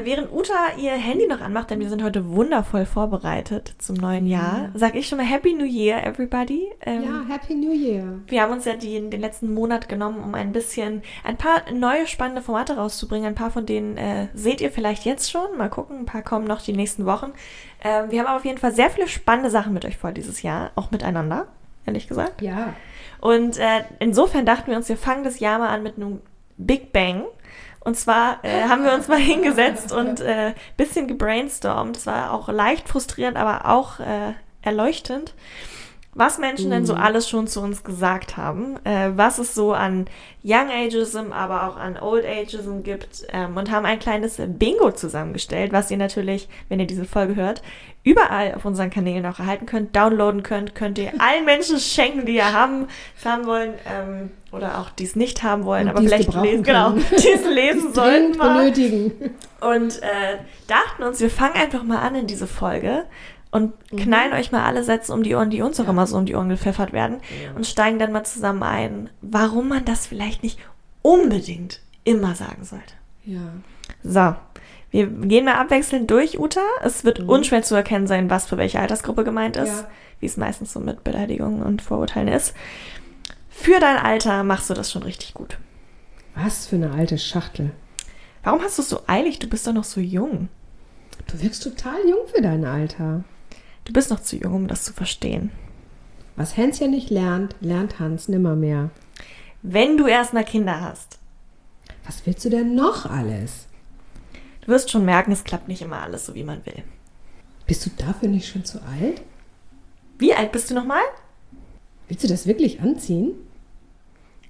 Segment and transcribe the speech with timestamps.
[0.00, 4.26] Äh, während Uta ihr Handy noch anmacht, denn wir sind heute wundervoll vorbereitet zum neuen
[4.26, 4.70] Jahr, Ja.
[4.74, 6.68] sag ich schon mal Happy New Year, everybody.
[6.84, 8.20] Ähm, Ja, Happy New Year.
[8.26, 12.06] Wir haben uns ja die, den letzten Monat genommen, um ein bisschen ein paar neue
[12.06, 13.26] spannende Formate rauszubringen.
[13.28, 15.56] Ein paar von denen äh, seht ihr vielleicht jetzt schon.
[15.56, 17.32] Mal gucken, ein paar kommen noch die nächsten Wochen.
[17.82, 20.42] Ähm, wir haben aber auf jeden Fall sehr viele spannende Sachen mit euch vor dieses
[20.42, 21.48] Jahr, auch miteinander,
[21.86, 22.42] ehrlich gesagt.
[22.42, 22.74] Ja.
[23.20, 26.20] Und äh, insofern dachten wir uns, wir fangen das Jahr mal an mit einem
[26.56, 27.24] Big Bang.
[27.80, 31.96] Und zwar äh, haben wir uns mal hingesetzt und äh, bisschen gebrainstormt.
[31.96, 35.34] Es war auch leicht frustrierend, aber auch äh, erleuchtend,
[36.12, 40.06] was Menschen denn so alles schon zu uns gesagt haben, äh, was es so an
[40.42, 45.72] Young Ageism, aber auch an Old Ageism gibt ähm, und haben ein kleines Bingo zusammengestellt,
[45.72, 47.62] was ihr natürlich, wenn ihr diese Folge hört,
[48.02, 52.36] überall auf unseren Kanälen auch erhalten könnt, downloaden könnt, könnt ihr allen Menschen schenken, die
[52.36, 52.88] ihr haben,
[53.24, 56.90] haben wollen ähm, oder auch die es nicht haben wollen, Und aber vielleicht lesen, genau,
[56.90, 57.04] können.
[57.22, 57.92] die es lesen
[58.36, 58.58] mal.
[58.58, 59.12] benötigen.
[59.60, 63.04] Und äh, dachten uns, wir fangen einfach mal an in diese Folge
[63.50, 65.90] und knallen euch mal alle Sätze um die Ohren, die uns auch Ja.
[65.90, 67.16] immer so um die Ohren gepfeffert werden
[67.56, 70.58] und steigen dann mal zusammen ein, warum man das vielleicht nicht
[71.02, 72.94] unbedingt immer sagen sollte.
[73.24, 73.40] Ja.
[74.02, 74.34] So,
[74.90, 76.60] wir gehen mal abwechselnd durch, Uta.
[76.82, 77.28] Es wird Mhm.
[77.28, 79.88] unschwer zu erkennen sein, was für welche Altersgruppe gemeint ist, Ja.
[80.20, 82.54] wie es meistens so mit Beleidigungen und Vorurteilen ist.
[83.48, 85.58] Für dein Alter machst du das schon richtig gut.
[86.34, 87.72] Was für eine alte Schachtel.
[88.42, 89.38] Warum hast du es so eilig?
[89.38, 90.48] Du bist doch noch so jung.
[91.26, 93.22] Du wirkst total jung für dein Alter.
[93.90, 95.50] Du bist noch zu jung, um das zu verstehen.
[96.36, 98.90] Was Hänschen nicht lernt, lernt Hans nimmermehr.
[99.62, 101.18] Wenn du erstmal Kinder hast,
[102.06, 103.66] Was willst du denn noch alles?
[104.60, 106.84] du wirst schon merken, es klappt nicht immer alles so, wie man will.
[107.66, 109.22] Bist du dafür nicht schon zu alt?
[110.18, 111.02] Wie alt bist du nochmal?
[112.06, 113.32] Willst du das wirklich anziehen?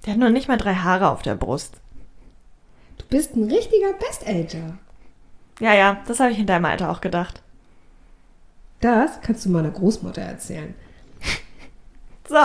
[0.05, 1.81] Der hat noch nicht mal drei Haare auf der Brust.
[2.99, 4.77] Du bist ein richtiger Best-Ager.
[5.59, 7.41] Ja, ja, das habe ich in deinem Alter auch gedacht.
[8.81, 10.73] Das kannst du meiner Großmutter erzählen.
[12.27, 12.37] So.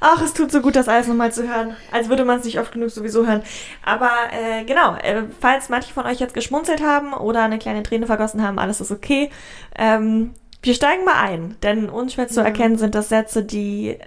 [0.00, 1.76] Ach, es tut so gut, das alles nochmal zu hören.
[1.92, 3.42] Als würde man es nicht oft genug sowieso hören.
[3.84, 8.06] Aber äh, genau, äh, falls manche von euch jetzt geschmunzelt haben oder eine kleine Träne
[8.06, 9.30] vergossen haben, alles ist okay.
[9.76, 10.32] Ähm,
[10.62, 13.98] wir steigen mal ein, denn unschwer zu erkennen sind das Sätze, die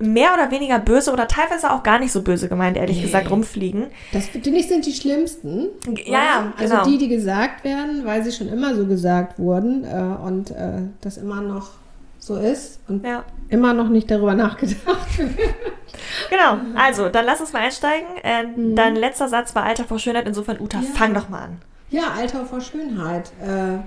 [0.00, 3.02] mehr oder weniger böse oder teilweise auch gar nicht so böse gemeint, ehrlich Nee.
[3.02, 3.86] gesagt, rumfliegen.
[4.12, 5.68] Das finde ich sind die schlimmsten.
[5.86, 6.10] Ja, oder?
[6.10, 6.84] ja, Also genau.
[6.86, 11.16] die, die gesagt werden, weil sie schon immer so gesagt wurden äh, und äh, das
[11.18, 11.68] immer noch
[12.18, 15.30] so ist und Ja, immer noch nicht darüber nachgedacht wird.
[16.28, 16.58] genau.
[16.76, 18.06] Also, dann lass uns mal einsteigen.
[18.22, 20.84] Äh, Dein letzter Satz war Alter vor Schönheit, insofern Uta, Ja.
[20.94, 21.58] fang doch mal an.
[21.90, 23.32] Ja, Alter vor Schönheit.
[23.42, 23.78] Äh,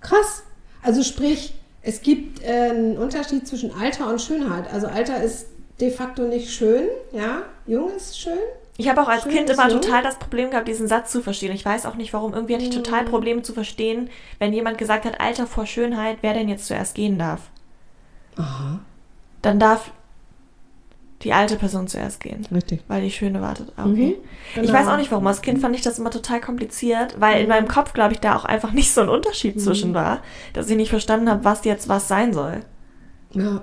[0.00, 0.44] krass.
[0.82, 1.54] Also sprich,
[1.84, 4.72] es gibt äh, einen Unterschied zwischen Alter und Schönheit.
[4.72, 5.46] Also Alter ist
[5.80, 7.42] de facto nicht schön, ja.
[7.66, 8.38] Jung ist schön.
[8.76, 9.80] Ich habe auch als Schön Kind immer jung.
[9.80, 11.52] total das Problem gehabt, diesen Satz zu verstehen.
[11.52, 12.34] Ich weiß auch nicht warum.
[12.34, 16.34] Irgendwie hatte ich total Probleme zu verstehen, wenn jemand gesagt hat, Alter vor Schönheit, wer
[16.34, 17.40] denn jetzt zuerst gehen darf.
[18.36, 18.80] Aha,
[19.42, 19.92] Dann darf
[21.22, 22.82] die alte Person zuerst gehen, richtig.
[22.88, 23.72] weil die Schöne wartet.
[23.76, 24.16] Ah, Okay.
[24.18, 24.72] Mhm, Ich genau.
[24.78, 25.26] weiß auch nicht warum.
[25.26, 28.36] Als Kind fand ich das immer total kompliziert, weil in meinem Kopf, glaube ich, da
[28.36, 31.88] auch einfach nicht so ein Unterschied zwischen war, dass ich nicht verstanden habe, was jetzt
[31.88, 32.60] was sein soll.
[33.32, 33.62] Ja,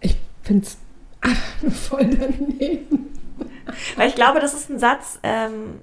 [0.00, 0.78] ich finde es
[1.88, 3.10] voll daneben.
[3.96, 5.80] Weil ich glaube, das ist ein Satz, ähm,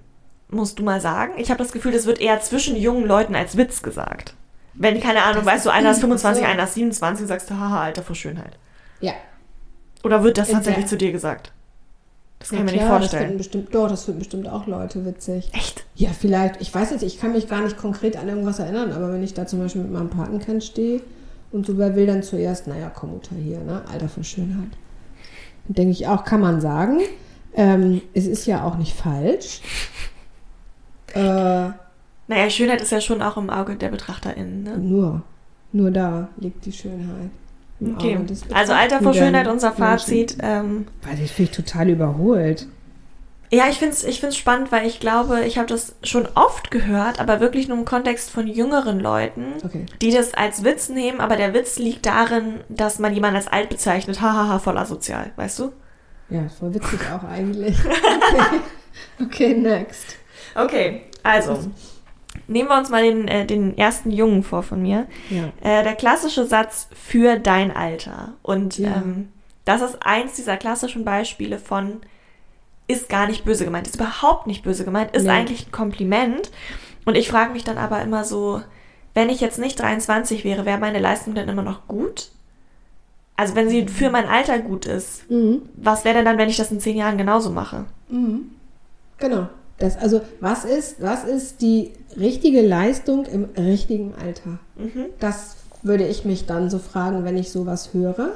[0.50, 1.34] musst du mal sagen.
[1.38, 4.36] Ich habe das Gefühl, das wird eher zwischen jungen Leuten als Witz gesagt.
[4.74, 6.50] Wenn, keine Ahnung, Das weißt du, einer ist 25, so.
[6.50, 8.58] einer ist 27 und sagst du, haha, Alter vor Schönheit.
[9.02, 9.14] Ja,
[10.04, 11.52] Oder wird das In tatsächlich zu dir gesagt?
[12.40, 13.38] Das kann ja, ich mir klar, nicht Das vorstellen.
[13.38, 15.50] bestimmt, doch, das finden bestimmt auch Leute witzig.
[15.54, 15.86] Echt?
[15.96, 16.60] Ja, vielleicht.
[16.60, 19.34] Ich weiß jetzt, ich kann mich gar nicht konkret an irgendwas erinnern, aber wenn ich
[19.36, 21.02] da zum Beispiel mit meinem Patenkind stehe
[21.52, 23.84] und so wer will dann zuerst, naja, komm Mutter hier, ne?
[23.92, 24.70] Alter für Schönheit.
[25.68, 27.02] Denke ich auch, kann man sagen.
[27.54, 29.62] Ähm, es ist ja auch nicht falsch.
[31.14, 31.72] Äh,
[32.28, 34.64] Naja, Schönheit ist ja schon auch im Auge der BetrachterInnen.
[34.64, 34.78] Ne?
[34.78, 35.24] nur,
[35.74, 37.32] nur da liegt die Schönheit.
[37.84, 38.20] Okay.
[38.54, 39.72] Also Alter vor Schönheit, unser.
[39.72, 40.38] Fazit.
[40.42, 42.68] Ähm, Weiß ich, finde ich total überholt.
[43.52, 46.70] ja, ich finde es ich find's spannend, weil ich glaube, ich habe das schon oft
[46.72, 49.54] gehört, aber wirklich nur im Kontext von jüngeren Leuten.
[49.66, 49.86] Okay.
[50.02, 53.70] die das als Witz nehmen, aber der Witz liegt darin, dass man jemanden als alt
[53.70, 54.22] bezeichnet.
[54.22, 55.72] Hahaha, voll asozial, weißt du?
[56.30, 57.78] Ja, voll witzig auch eigentlich.
[59.20, 60.16] Okay, okay next.
[60.56, 61.70] Okay, Also,
[62.48, 65.08] nehmen wir uns mal den, äh, den ersten Jungen vor von mir.
[65.30, 65.46] Ja.
[65.62, 68.34] Äh, der klassische Satz für dein Alter.
[68.44, 68.96] Und Ja.
[68.98, 69.30] ähm,
[69.66, 71.98] das ist eins dieser klassischen Beispiele von
[72.88, 75.30] ist gar nicht böse gemeint, ist überhaupt nicht böse gemeint, ist Nee.
[75.30, 76.52] eigentlich ein Kompliment.
[77.06, 78.62] Und ich frage mich dann aber immer so,
[79.14, 82.32] wenn ich jetzt nicht 23 wäre, wäre meine Leistung dann immer noch gut?
[83.38, 85.62] Also wenn sie für mein Alter gut ist, Mhm.
[85.76, 87.86] was wäre denn dann, wenn ich das in zehn Jahren genauso mache?
[89.18, 89.48] Genau.
[89.78, 94.60] Das, also, was ist, was ist die richtige Leistung im richtigen Alter?
[95.20, 98.30] Das würde ich mich dann so fragen, wenn ich sowas höre.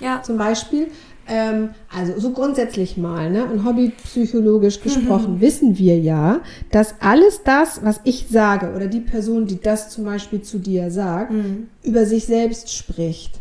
[0.00, 0.22] Ja.
[0.22, 0.88] Zum Beispiel,
[1.26, 6.40] ähm, also so grundsätzlich mal, ne, und hobbypsychologisch gesprochen, wissen wir ja,
[6.70, 10.90] dass alles das, was ich sage oder die Person, die das zum Beispiel zu dir
[10.90, 11.32] sagt,
[11.82, 13.40] über sich selbst spricht.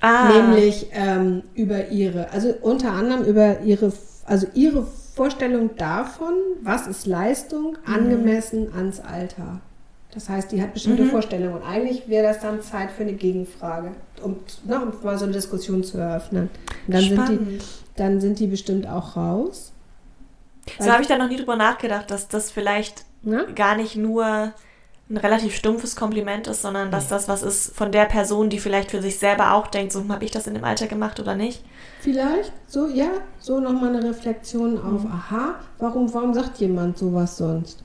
[0.00, 3.92] Ah, Nämlich ähm, über ihre, also unter anderem über ihre,
[4.26, 4.86] also ihre
[5.18, 6.32] Vorstellung davon,
[6.62, 9.60] was ist Leistung angemessen ans Alter.
[10.14, 11.56] Das heißt, die hat bestimmte Vorstellungen.
[11.56, 13.92] Und eigentlich wäre das dann Zeit für eine Gegenfrage,
[14.22, 16.48] um, ne, um mal so eine Diskussion zu eröffnen.
[16.86, 17.58] Und dann sind, die,
[17.96, 19.72] dann sind die bestimmt auch raus.
[20.78, 23.46] so habe ich da noch nie drüber nachgedacht, dass das vielleicht Ne?
[23.54, 24.52] gar nicht nur
[25.10, 28.90] ein relativ stumpfes Kompliment ist, sondern dass das was ist von der Person, die vielleicht
[28.90, 31.64] für sich selber auch denkt, so habe ich das in dem Alter gemacht oder nicht.
[32.00, 33.08] Vielleicht, so, ja,
[33.38, 37.82] so nochmal eine Reflexion auf, aha, warum, warum sagt jemand sowas sonst?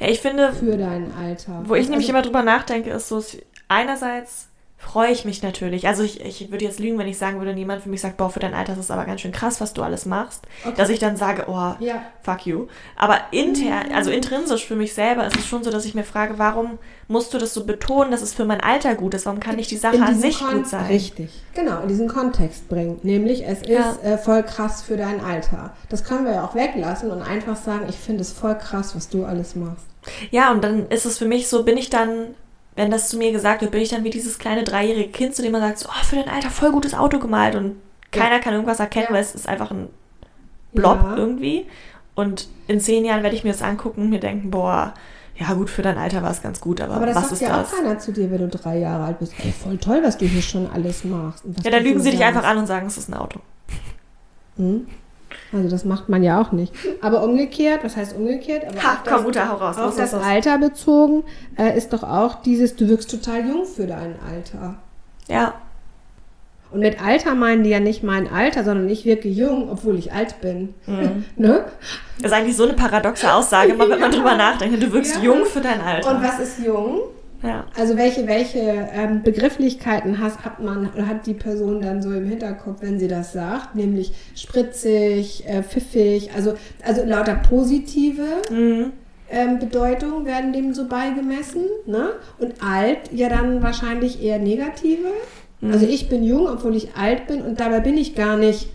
[0.00, 1.62] Ja, ich finde, für dein Alter?
[1.66, 3.22] wo ich nämlich Also- immer drüber nachdenke, ist so,
[3.68, 5.86] einerseits freue ich mich natürlich.
[5.88, 8.28] Also ich, ich würde jetzt lügen, wenn ich sagen würde, jemand für mich sagt, boah,
[8.28, 10.42] für dein Alter ist es aber ganz schön krass, was du alles machst.
[10.64, 10.74] Okay.
[10.76, 12.02] Dass ich dann sage, oh, Ja.
[12.22, 12.66] fuck you.
[12.96, 16.34] Aber intern, also intrinsisch für mich selber ist es schon so, dass ich mir frage,
[16.38, 16.78] warum
[17.08, 19.24] musst du das so betonen, dass es für mein Alter gut ist?
[19.24, 20.86] Warum kann nicht die Sache an sich Kon- gut sein?
[20.86, 21.30] Richtig.
[21.54, 23.00] Genau, in diesen Kontext bringen.
[23.02, 23.90] Nämlich, es Ja.
[23.92, 25.72] ist äh, voll krass für dein Alter.
[25.88, 29.08] Das können wir ja auch weglassen und einfach sagen, ich finde es voll krass, was
[29.08, 29.86] du alles machst.
[30.30, 32.34] Ja, und dann ist es für mich so, bin ich dann,
[32.76, 35.42] wenn das zu mir gesagt wird, bin ich dann wie dieses kleine dreijährige Kind, zu
[35.42, 37.76] dem man sagt, so, oh, für dein Alter voll gutes Auto gemalt und
[38.10, 39.14] keiner kann irgendwas erkennen, Ja.
[39.14, 39.88] weil es ist einfach ein
[40.72, 41.16] Blob Ja.
[41.16, 41.66] irgendwie.
[42.16, 44.94] Und in zehn Jahren werde ich mir das angucken und mir denken, boah,
[45.36, 47.56] ja gut, für dein Alter war es ganz gut, aber, Aber das was ist ja
[47.56, 47.72] das?
[47.72, 49.32] auch keiner zu dir, wenn du drei Jahre alt bist.
[49.42, 51.44] Ey, voll toll, was du hier schon alles machst.
[51.64, 53.40] Ja, dann lügen sie dich einfach an und sagen, es ist ein Auto.
[54.56, 54.86] Hm?
[55.52, 56.72] Also das macht man ja auch nicht.
[57.00, 58.64] Aber umgekehrt, was heißt umgekehrt?
[58.68, 59.78] Aber Ha, komm, das- Mutter, hau raus.
[59.78, 60.14] Auf das.
[60.14, 61.22] Alter bezogen
[61.58, 64.74] äh, ist doch auch dieses, du wirkst total jung für dein Alter.
[65.28, 65.54] Ja,
[66.72, 70.12] Und mit Alter meinen die ja nicht mein Alter, sondern ich wirke jung, obwohl ich
[70.12, 70.74] alt bin.
[70.86, 71.24] Mhm.
[71.36, 71.64] ne?
[72.20, 74.08] das ist eigentlich so eine paradoxe Aussage, wenn man Ja.
[74.08, 74.82] drüber nachdenkt.
[74.82, 75.22] Du wirkst Ja.
[75.22, 76.10] jung für dein Alter.
[76.16, 76.98] Und was ist jung?
[77.44, 77.66] Ja.
[77.78, 82.26] Also welche, welche ähm, Begrifflichkeiten has, hat man oder hat die Person dann so im
[82.26, 83.74] Hinterkopf, wenn sie das sagt?
[83.74, 86.54] Nämlich spritzig, äh, pfiffig, also,
[86.84, 88.92] also lauter positive Mhm.
[89.30, 91.64] ähm, Bedeutungen werden dem so beigemessen.
[91.86, 92.10] Ne?
[92.38, 95.08] Und alt ja dann wahrscheinlich eher negative.
[95.72, 98.68] Also ich bin jung, obwohl ich alt bin und dabei bin ich gar nicht,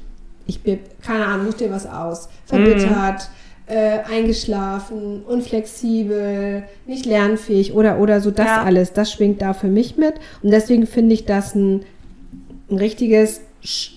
[0.47, 3.29] ich bin, keine Ahnung, such dir was aus, verbittert,
[3.69, 8.63] äh, eingeschlafen, unflexibel, nicht lernfähig oder, oder so, das Ja.
[8.63, 10.15] alles, das schwingt da für mich mit.
[10.41, 11.85] Und deswegen finde ich das ein,
[12.69, 13.41] ein richtiges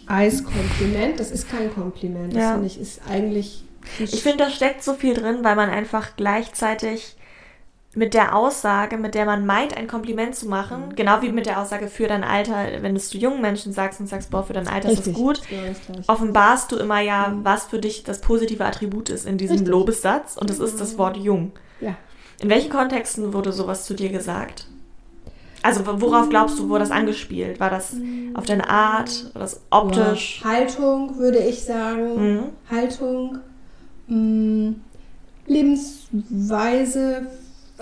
[0.07, 1.19] Eiskompliment.
[1.19, 2.53] Das ist kein Kompliment, das Ja.
[2.53, 3.65] finde ich, ist eigentlich...
[3.99, 7.17] Ich finde, da steckt so viel drin, weil man einfach gleichzeitig
[7.95, 10.97] mit der Aussage, mit der man meint, ein Kompliment zu machen, Mhm.
[10.97, 14.01] genau wie mit der Aussage für dein Alter, wenn du es zu jungen Menschen sagst
[14.01, 16.09] und sagst, boah, für dein Alter ist Richtig, gut, ist das Gleiche.
[16.09, 19.69] offenbarst du immer ja, was für dich das positive Attribut ist in diesem Richtig.
[19.71, 21.53] Lobessatz und das ist das Wort jung.
[21.83, 21.95] Ja.
[22.41, 24.67] In welchen Kontexten wurde sowas zu dir gesagt?
[25.65, 27.61] Also worauf glaubst du, wurde das angespielt?
[27.61, 27.95] War das
[28.35, 29.31] auf deine Art?
[29.35, 30.41] War das optisch?
[30.43, 32.17] Ja, Haltung würde ich sagen.
[32.37, 32.43] Mhm.
[32.71, 33.39] Haltung.
[34.09, 34.73] Mh,
[35.47, 37.27] Lebensweise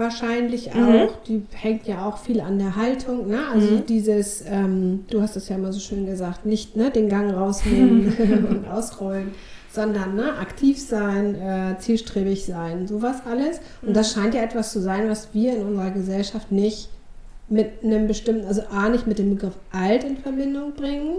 [0.00, 0.76] wahrscheinlich auch.
[0.76, 1.08] Mhm.
[1.28, 3.28] Die hängt ja auch viel an der Haltung.
[3.28, 3.38] Ne?
[3.52, 3.86] Also Mhm.
[3.86, 8.12] dieses, ähm, du hast es ja mal so schön gesagt, nicht ne, den Gang rausnehmen
[8.48, 9.30] und ausrollen,
[9.72, 13.60] sondern ne, aktiv sein, äh, zielstrebig sein, sowas alles.
[13.82, 16.88] Und das scheint ja etwas zu sein, was wir in unserer Gesellschaft nicht
[17.48, 21.16] mit einem bestimmten, also A, nicht mit dem Begriff alt in Verbindung bringen.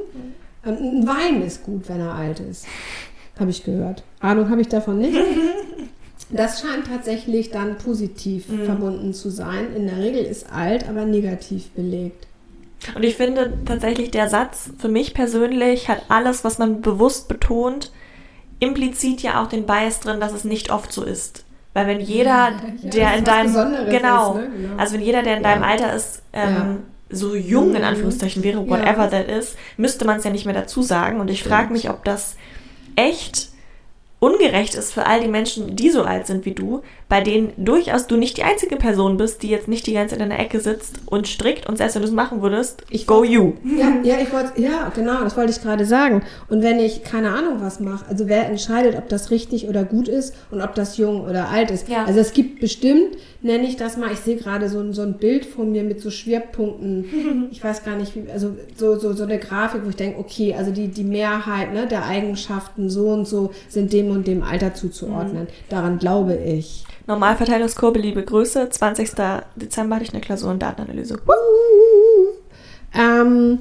[0.65, 2.65] Ähm, ein Wein ist gut, wenn er alt ist.
[3.39, 4.03] Habe ich gehört.
[4.19, 5.17] Ahnung habe ich davon nicht.
[6.31, 9.75] Das scheint tatsächlich dann positiv verbunden zu sein.
[9.75, 12.27] In der Regel ist alt, aber negativ belegt.
[12.95, 17.91] Und ich finde tatsächlich, der Satz für mich persönlich hat alles, was man bewusst betont,
[18.59, 21.43] implizit ja auch den Bias drin, dass es nicht oft so ist.
[21.73, 22.49] Weil wenn jeder,
[22.81, 23.53] Ja, der in deinem
[23.89, 24.55] genau, ist, ne?
[24.57, 24.77] Genau.
[24.77, 25.49] also wenn jeder, der in Ja.
[25.51, 26.77] deinem Alter ist, ähm, Ja.
[27.11, 27.87] so jung in Mhm.
[27.87, 31.19] Anführungszeichen wäre, whatever that is, müsste man es ja nicht mehr dazu sagen.
[31.19, 32.35] Und ich frage mich, ob das
[32.95, 33.49] echt
[34.21, 38.07] ungerecht ist für all die Menschen, die so alt sind wie du, bei denen durchaus
[38.07, 40.61] du nicht die einzige Person bist, die jetzt nicht die ganze Zeit in der Ecke
[40.61, 43.51] sitzt und strickt und selbst wenn du es machen würdest, Ich go wollt- you.
[43.65, 46.23] Ja, ja, ich wollte, ja, genau, das wollte ich gerade sagen.
[46.49, 50.07] Und wenn ich keine Ahnung was mache, also wer entscheidet, ob das richtig oder gut
[50.07, 51.89] ist und ob das jung oder alt ist.
[51.89, 52.05] Ja.
[52.05, 55.15] Also es gibt bestimmt, nenne ich das mal, ich sehe gerade so, ein- so ein
[55.17, 57.49] Bild von mir mit so Schwerpunkten.
[57.51, 60.55] Ich weiß gar nicht, wie, also so, so, so eine Grafik, wo ich denke, okay,
[60.57, 64.73] also die, die Mehrheit ne, der Eigenschaften so und so sind dem und dem Alter
[64.73, 65.47] zuzuordnen.
[65.69, 66.85] Daran glaube ich.
[67.07, 68.69] Normalverteilungskurve, liebe Grüße.
[68.69, 69.11] 20.
[69.55, 71.19] Dezember hatte ich eine Klausur in Datenanalyse.
[72.93, 73.59] Ähm,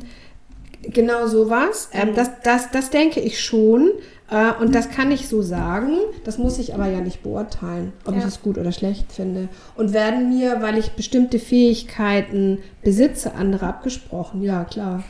[0.83, 1.89] genau sowas.
[1.93, 3.91] Ähm, das, das, das denke ich schon.
[4.31, 5.97] Äh, und das kann ich so sagen.
[6.25, 8.29] Das muss ich aber ja nicht beurteilen, ob ich Ja.
[8.29, 9.49] es gut oder schlecht finde.
[9.77, 14.43] Und werden mir, weil ich bestimmte Fähigkeiten besitze, andere abgesprochen?
[14.43, 15.03] Ja, klar.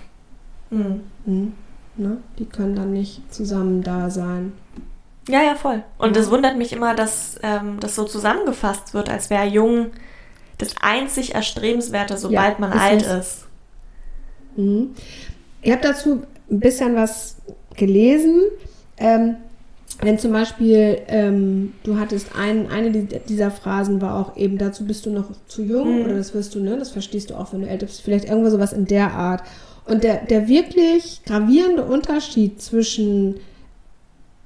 [0.71, 1.01] Mhm.
[1.25, 1.53] Hm.
[1.97, 2.19] Ne?
[2.39, 4.53] Die können dann nicht zusammen da sein.
[5.29, 5.83] Ja, ja, voll.
[5.99, 6.23] Und Ja.
[6.23, 9.89] es wundert mich immer, dass ähm, das so zusammengefasst wird, als wäre jung
[10.59, 13.27] das einzig Erstrebenswerte, sobald man ist alt es.
[13.27, 13.47] ist.
[14.57, 14.91] Mhm.
[15.63, 17.37] Ich habe dazu ein bisschen was
[17.77, 18.43] gelesen.
[18.99, 19.37] Ähm,
[20.03, 24.87] wenn zum Beispiel ähm, du hattest ein, eine die- dieser Phrasen war auch eben dazu
[24.87, 26.05] bist du noch zu jung Mhm.
[26.07, 26.79] oder das wirst du, ne?
[26.79, 28.01] Das verstehst du auch, wenn du älter bist.
[28.01, 29.43] Vielleicht irgendwo sowas in der Art.
[29.87, 33.37] Und der, der wirklich gravierende Unterschied zwischen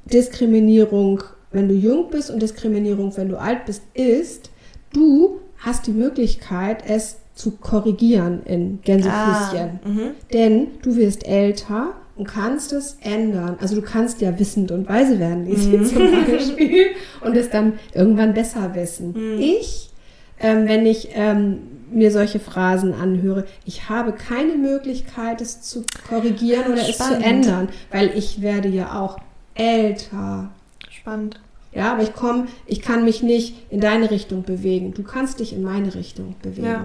[0.06, 4.50] Diskriminierung, wenn du jung bist und Diskriminierung, wenn du alt bist, ist,
[4.92, 9.80] du hast die Möglichkeit, es zu korrigieren in Gänsefüßchen.
[9.84, 10.10] Ah, mhm.
[10.32, 13.56] Denn du wirst älter und kannst es ändern.
[13.60, 15.84] Also du kannst ja wissend und weise werden, Lisi Mhm.
[15.86, 16.86] zum Beispiel,
[17.22, 19.14] und es dann irgendwann besser wissen.
[19.16, 19.40] Mhm.
[19.40, 19.90] Ich,
[20.38, 21.58] ähm, wenn ich ähm,
[21.90, 27.24] mir solche Phrasen anhöre, ich habe keine Möglichkeit, es zu korrigieren oder es zu Spannend.
[27.26, 29.16] ändern, weil ich werde ja auch
[29.54, 30.48] älter.
[30.90, 31.40] Spannend.
[31.72, 34.94] Ja, aber ich komme, ich kann mich nicht in deine Richtung bewegen.
[34.94, 36.66] Du kannst dich in meine Richtung bewegen.
[36.66, 36.84] Ja.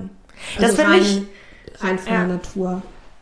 [0.58, 2.20] Das Also finde rein, ich- rein von Ja.
[2.20, 2.82] der Natur.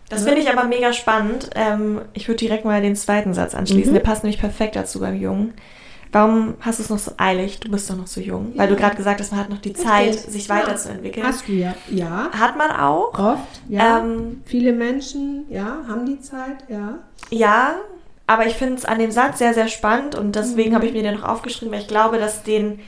[0.10, 0.28] Das Ja.
[0.28, 1.50] finde ich aber mega spannend.
[1.56, 3.92] Ähm, ich würde direkt mal den zweiten Satz anschließen.
[3.92, 3.96] Mhm.
[3.96, 5.54] Der passt nämlich perfekt dazu beim Jungen.
[6.14, 7.60] Warum hast du es noch so eilig?
[7.60, 8.54] Du bist doch noch so jung.
[8.56, 8.74] Weil Ja.
[8.76, 10.32] du gerade gesagt hast, man hat noch die Zeit, Richtig.
[10.32, 11.26] sich weiterzuentwickeln.
[11.28, 11.76] Hast du ja.
[11.92, 13.14] Ja, Hat man auch.
[13.20, 13.62] oft.
[13.68, 14.00] Ja.
[14.00, 17.00] Ähm, Viele Menschen, ja, haben die Zeit, ja.
[17.30, 17.76] Ja,
[18.28, 20.76] aber ich finde es an dem Satz sehr, sehr spannend und deswegen Mhm.
[20.76, 22.80] habe ich mir den noch aufgeschrieben, weil ich glaube, dass den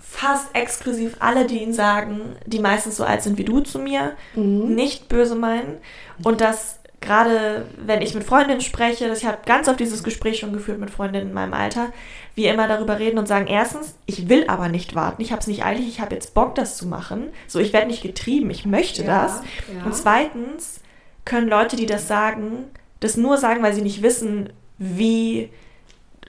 [0.00, 4.12] fast exklusiv alle, die ihn sagen, die meistens so alt sind wie du zu mir,
[4.34, 4.74] Mhm.
[4.74, 5.78] nicht böse meinen.
[6.24, 10.52] Und dass gerade, wenn ich mit Freundinnen spreche, ich habe ganz oft dieses Gespräch schon
[10.52, 11.92] geführt mit Freundinnen in meinem Alter,
[12.34, 15.46] wir immer darüber reden und sagen, erstens, ich will aber nicht warten, ich habe es
[15.46, 17.28] nicht eilig, ich habe jetzt Bock, das zu machen.
[17.46, 19.42] So, ich werde nicht getrieben, ich möchte Ja, das.
[19.76, 19.84] ja.
[19.84, 20.80] Und zweitens
[21.24, 22.64] können Leute, die das sagen,
[23.00, 25.48] das nur sagen, weil sie nicht wissen, wie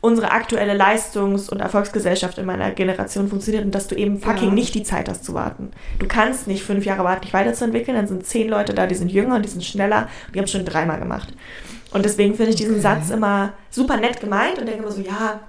[0.02, 4.54] unsere aktuelle Leistungs- und Erfolgsgesellschaft in meiner Generation funktioniert und dass du eben fucking Ja.
[4.54, 5.72] nicht die Zeit hast zu warten.
[6.00, 9.12] Du kannst nicht fünf Jahre warten, dich weiterzuentwickeln, dann sind zehn Leute da, die sind
[9.12, 11.34] jünger und die sind schneller und die haben es schon dreimal gemacht.
[11.92, 12.82] Und deswegen finde ich diesen Okay.
[12.84, 15.42] Satz immer super nett gemeint und denke immer so, ja,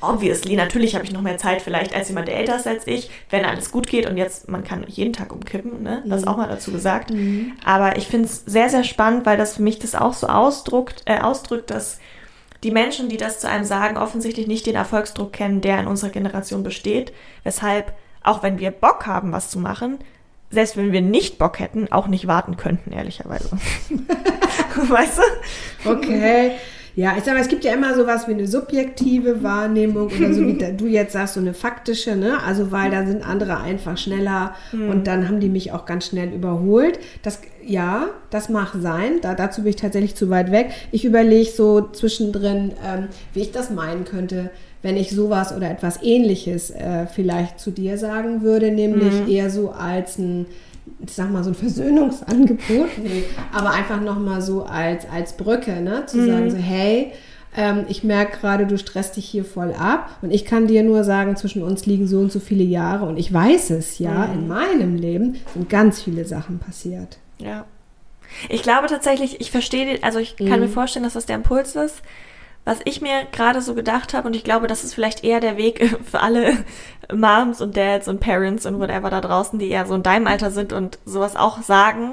[0.00, 3.10] obviously, natürlich habe ich noch mehr Zeit vielleicht als jemand, der älter ist als ich,
[3.30, 6.02] wenn alles gut geht und jetzt, man kann jeden Tag umkippen, ne?
[6.06, 6.28] das Mhm.
[6.28, 7.10] auch mal dazu gesagt.
[7.10, 7.52] Mhm.
[7.64, 11.02] Aber ich finde es sehr, sehr spannend, weil das für mich das auch so ausdruckt,
[11.06, 11.98] äh, ausdrückt, dass
[12.62, 16.10] die Menschen, die das zu einem sagen, offensichtlich nicht den Erfolgsdruck kennen, der in unserer
[16.10, 17.12] Generation besteht.
[17.42, 17.92] Weshalb,
[18.22, 19.98] auch wenn wir Bock haben, was zu machen,
[20.50, 23.50] selbst wenn wir nicht Bock hätten, auch nicht warten könnten, ehrlicherweise.
[24.76, 25.18] weißt
[25.84, 25.90] du?
[25.90, 26.52] Okay.
[26.96, 30.46] Ja, ich sag mal, es gibt ja immer sowas wie eine subjektive Wahrnehmung oder so
[30.46, 32.42] wie du jetzt sagst, so eine faktische, ne?
[32.42, 36.32] Also weil da sind andere einfach schneller und dann haben die mich auch ganz schnell
[36.32, 36.98] überholt.
[37.22, 39.20] Das ja, das mag sein.
[39.20, 40.70] Da, dazu bin ich tatsächlich zu weit weg.
[40.92, 44.50] Ich überlege so zwischendrin, ähm, wie ich das meinen könnte,
[44.82, 49.70] wenn ich sowas oder etwas ähnliches äh, vielleicht zu dir sagen würde, nämlich eher so
[49.70, 50.46] als ein
[51.04, 56.04] ich sag mal, so ein Versöhnungsangebot, nee, aber einfach nochmal so als, als Brücke, ne,
[56.06, 57.12] zu sagen so, hey,
[57.56, 61.02] ähm, ich merke gerade, du stresst dich hier voll ab und ich kann dir nur
[61.04, 64.46] sagen, zwischen uns liegen so und so viele Jahre und ich weiß es ja, in
[64.46, 67.18] meinem Leben sind ganz viele Sachen passiert.
[67.38, 67.64] Ja.
[68.48, 70.60] Ich glaube tatsächlich, ich verstehe, also ich kann Mhm.
[70.60, 72.02] mir vorstellen, dass das der Impuls ist.
[72.64, 75.56] Was ich mir gerade so gedacht habe, und ich glaube, das ist vielleicht eher der
[75.56, 76.64] Weg für alle
[77.12, 80.50] Moms und Dads und Parents und whatever da draußen, die eher so in deinem Alter
[80.50, 82.12] sind und sowas auch sagen,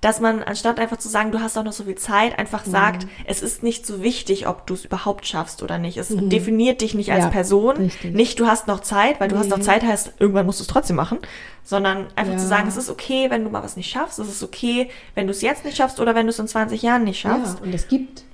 [0.00, 3.06] dass man, anstatt einfach zu sagen, du hast auch noch so viel Zeit, einfach sagt,
[3.24, 5.96] es ist nicht so wichtig, ob du es überhaupt schaffst oder nicht.
[5.96, 7.76] Es definiert dich nicht als Ja, Person.
[7.78, 8.14] richtig.
[8.14, 9.62] Nicht, du hast noch Zeit, weil du hast noch Nee.
[9.64, 11.20] Zeit heißt, irgendwann musst du es trotzdem machen,
[11.62, 12.38] sondern einfach Ja.
[12.38, 15.26] zu sagen, es ist okay, wenn du mal was nicht schaffst, es ist okay, wenn
[15.26, 17.60] du es jetzt nicht schaffst oder wenn du es in 20 Jahren nicht schaffst.
[17.60, 18.24] Ja, und es gibt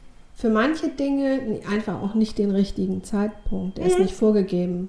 [0.41, 3.79] für manche Dinge einfach auch nicht den richtigen Zeitpunkt.
[3.79, 4.05] Der ist Mhm.
[4.05, 4.89] nicht vorgegeben.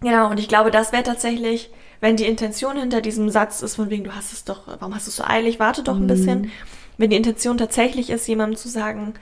[0.00, 3.90] Genau, und ich glaube, das wäre tatsächlich, wenn die Intention hinter diesem Satz ist, von
[3.90, 6.06] wegen, du hast es doch, warum hast du es so eilig, warte doch ein Mhm.
[6.08, 6.50] bisschen.
[6.98, 9.14] Wenn die Intention tatsächlich ist, jemandem zu sagen,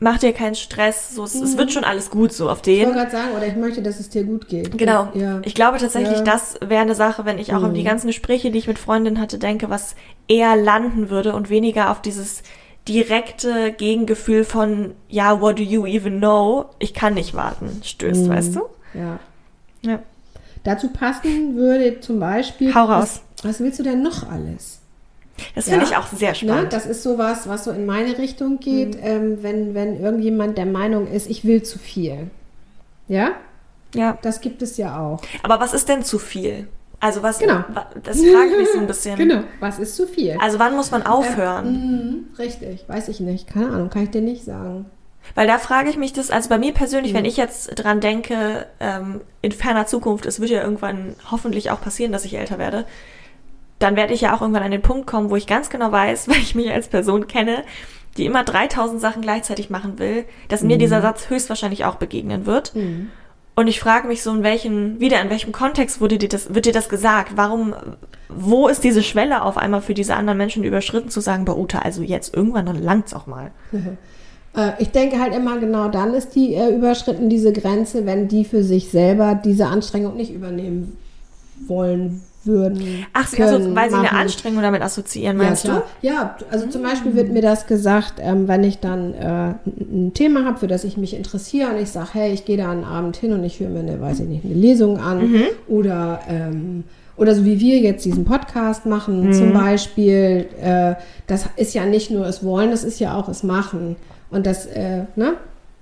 [0.00, 2.72] mach dir keinen Stress, so, es, es wird schon alles gut, so auf Mhm.
[2.72, 2.86] Ich den.
[2.86, 4.78] wollte gerade sagen, oder ich möchte, dass es dir gut geht.
[4.78, 5.08] Genau.
[5.14, 5.40] Ja.
[5.44, 6.24] Ich glaube tatsächlich, Ja.
[6.24, 9.20] das wäre eine Sache, wenn ich auch an die ganzen Gespräche, die ich mit Freundinnen
[9.20, 9.96] hatte, denke, was
[10.28, 12.42] eher landen würde und weniger auf dieses
[12.88, 16.66] direkte Gegengefühl von, ja, what do you even know?
[16.78, 18.28] Ich kann nicht warten, stößt, Mhm.
[18.28, 18.60] weißt du?
[18.94, 19.18] ja.
[19.82, 20.00] Ja.
[20.64, 22.74] Dazu passen würde zum Beispiel.
[22.74, 23.20] Hau raus.
[23.36, 24.80] Was, was willst du denn noch alles?
[25.54, 25.90] Das finde Ja.
[25.90, 26.34] ich auch sehr Ne?
[26.34, 26.72] spannend.
[26.72, 29.00] Das ist sowas, was so in meine Richtung geht, Mhm.
[29.06, 32.28] ähm, wenn, wenn irgendjemand der Meinung ist, ich will zu viel.
[33.06, 33.30] Ja,
[33.94, 34.18] ja.
[34.20, 35.22] das gibt es ja auch.
[35.44, 36.66] Aber was ist denn zu viel?
[37.00, 37.62] Also was, Genau.
[38.02, 39.16] das frage ich mich so ein bisschen.
[39.18, 39.42] Genau.
[39.60, 40.36] Was ist zu viel?
[40.40, 41.72] Also wann muss man aufhören?
[41.72, 43.46] Mhm, richtig, weiß ich nicht.
[43.48, 44.86] Keine Ahnung, kann ich dir nicht sagen.
[45.34, 47.18] Weil da frage ich mich das, also bei mir persönlich, Mhm.
[47.18, 51.80] wenn ich jetzt dran denke, ähm, in ferner Zukunft, es wird ja irgendwann hoffentlich auch
[51.80, 52.84] passieren, dass ich älter werde,
[53.78, 56.28] dann werde ich ja auch irgendwann an den Punkt kommen, wo ich ganz genau weiß,
[56.28, 57.62] weil ich mich als Person kenne,
[58.16, 60.80] die immer 3000 Sachen gleichzeitig machen will, dass mir Mhm.
[60.80, 62.72] dieser Satz höchstwahrscheinlich auch begegnen wird.
[63.58, 66.66] Und ich frage mich so, in welchen, wieder in welchem Kontext wurde dir das, wird
[66.66, 67.32] dir das gesagt?
[67.34, 67.74] Warum,
[68.28, 71.80] wo ist diese Schwelle auf einmal für diese anderen Menschen überschritten zu sagen, bei Uta,
[71.80, 73.50] also jetzt irgendwann, dann langt's auch mal.
[74.56, 78.46] Äh, ich denke halt immer genau dann ist die äh, überschritten, diese Grenze, wenn die
[78.46, 80.96] für sich selber diese Anstrengung nicht übernehmen
[81.66, 83.04] wollen würden.
[83.12, 84.12] Ach, sie, können, also, weil sie eine.
[84.12, 86.06] Anstrengung damit assoziieren, meinst ja, du?
[86.06, 89.56] Ja, also zum Beispiel wird mir das gesagt, ähm, wenn ich dann äh, ein
[90.08, 92.70] ein Thema habe, für das ich mich interessiere und ich sage, hey, ich gehe da
[92.70, 95.42] einen Abend hin und ich höre mir eine, weiß ich nicht, eine Lesung an Mhm.
[95.68, 96.84] oder ähm,
[97.16, 99.32] oder so wie wir jetzt diesen Podcast machen Mhm.
[99.32, 100.94] zum Beispiel, äh,
[101.26, 103.96] das ist ja nicht nur es wollen, das ist ja auch es machen
[104.30, 105.32] und das äh, ne,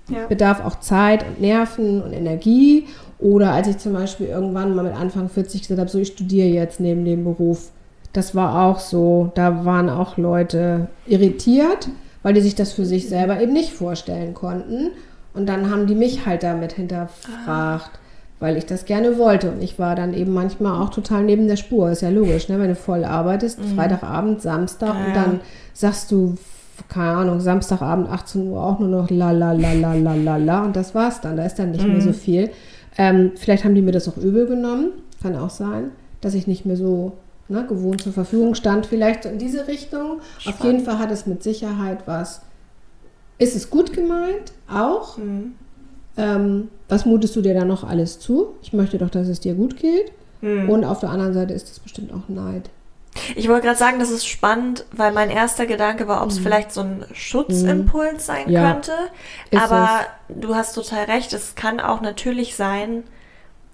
[0.09, 0.27] Ja.
[0.29, 2.87] bedarf auch Zeit und Nerven und Energie.
[3.19, 6.49] Oder als ich zum Beispiel irgendwann mal mit Anfang 40 gesagt habe, so ich studiere
[6.49, 7.71] jetzt neben dem Beruf.
[8.13, 11.89] Das war auch so, da waren auch Leute irritiert,
[12.23, 14.91] weil die sich das für sich selber eben nicht vorstellen konnten.
[15.35, 17.91] Und dann haben die mich halt damit hinterfragt,
[18.41, 19.51] weil ich das gerne wollte.
[19.51, 21.91] Und ich war dann eben manchmal auch total neben der Spur.
[21.91, 22.59] Ist ja logisch, ne?
[22.59, 25.15] wenn du voll arbeitest, Freitagabend, Samstag Ja, und ja.
[25.15, 25.41] dann
[25.75, 26.37] sagst du,
[26.89, 30.65] keine Ahnung, Samstagabend 18 Uhr auch nur noch la la la la la la la
[30.65, 31.37] und das war's dann.
[31.37, 32.51] Da ist dann nicht mehr so viel.
[32.99, 36.65] Ähm, vielleicht haben die mir das auch übel genommen, kann auch sein, dass ich nicht
[36.65, 37.13] mehr so
[37.49, 40.21] ne, gewohnt zur Verfügung stand, vielleicht so in diese Richtung.
[40.21, 40.65] Auf Spannend.
[40.65, 42.43] jeden Fall hat es mit Sicherheit was.
[43.39, 44.53] Ist es gut gemeint?
[44.69, 45.19] Auch.
[45.19, 45.53] Mhm.
[46.17, 48.55] Ähm, was mutest du dir da noch alles zu?
[48.63, 50.13] Ich möchte doch, dass es dir gut geht.
[50.41, 50.71] Mhm.
[50.71, 52.71] Und auf der anderen Seite ist es bestimmt auch Neid.
[53.35, 56.73] Ich wollte gerade sagen, das ist spannend, weil mein erster Gedanke war, ob es vielleicht
[56.73, 58.53] so ein Schutzimpuls sein Mhm.
[58.53, 58.93] Ja, könnte.
[59.51, 63.05] ist Aber du hast total recht, es kann auch natürlich sein,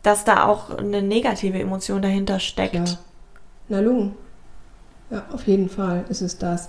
[0.03, 2.73] dass da auch eine negative Emotion dahinter steckt.
[2.73, 2.99] Klar.
[3.69, 4.15] Na Lung.
[5.11, 6.69] Ja, auf jeden Fall ist es das.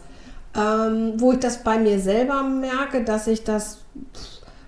[0.55, 3.79] Ähm, wo ich das bei mir selber merke, dass ich das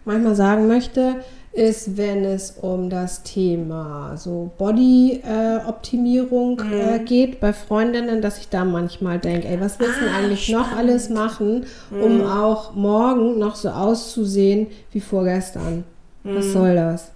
[0.03, 1.23] manchmal sagen möchte,
[1.55, 8.65] ist, wenn es um das Thema so Body-Optimierung äh, geht bei Freundinnen, dass ich da
[8.65, 13.55] manchmal denke, ey, was willst du Ah, eigentlich noch alles machen, um auch morgen noch
[13.55, 15.83] so auszusehen wie vorgestern?
[16.23, 17.11] Was soll das?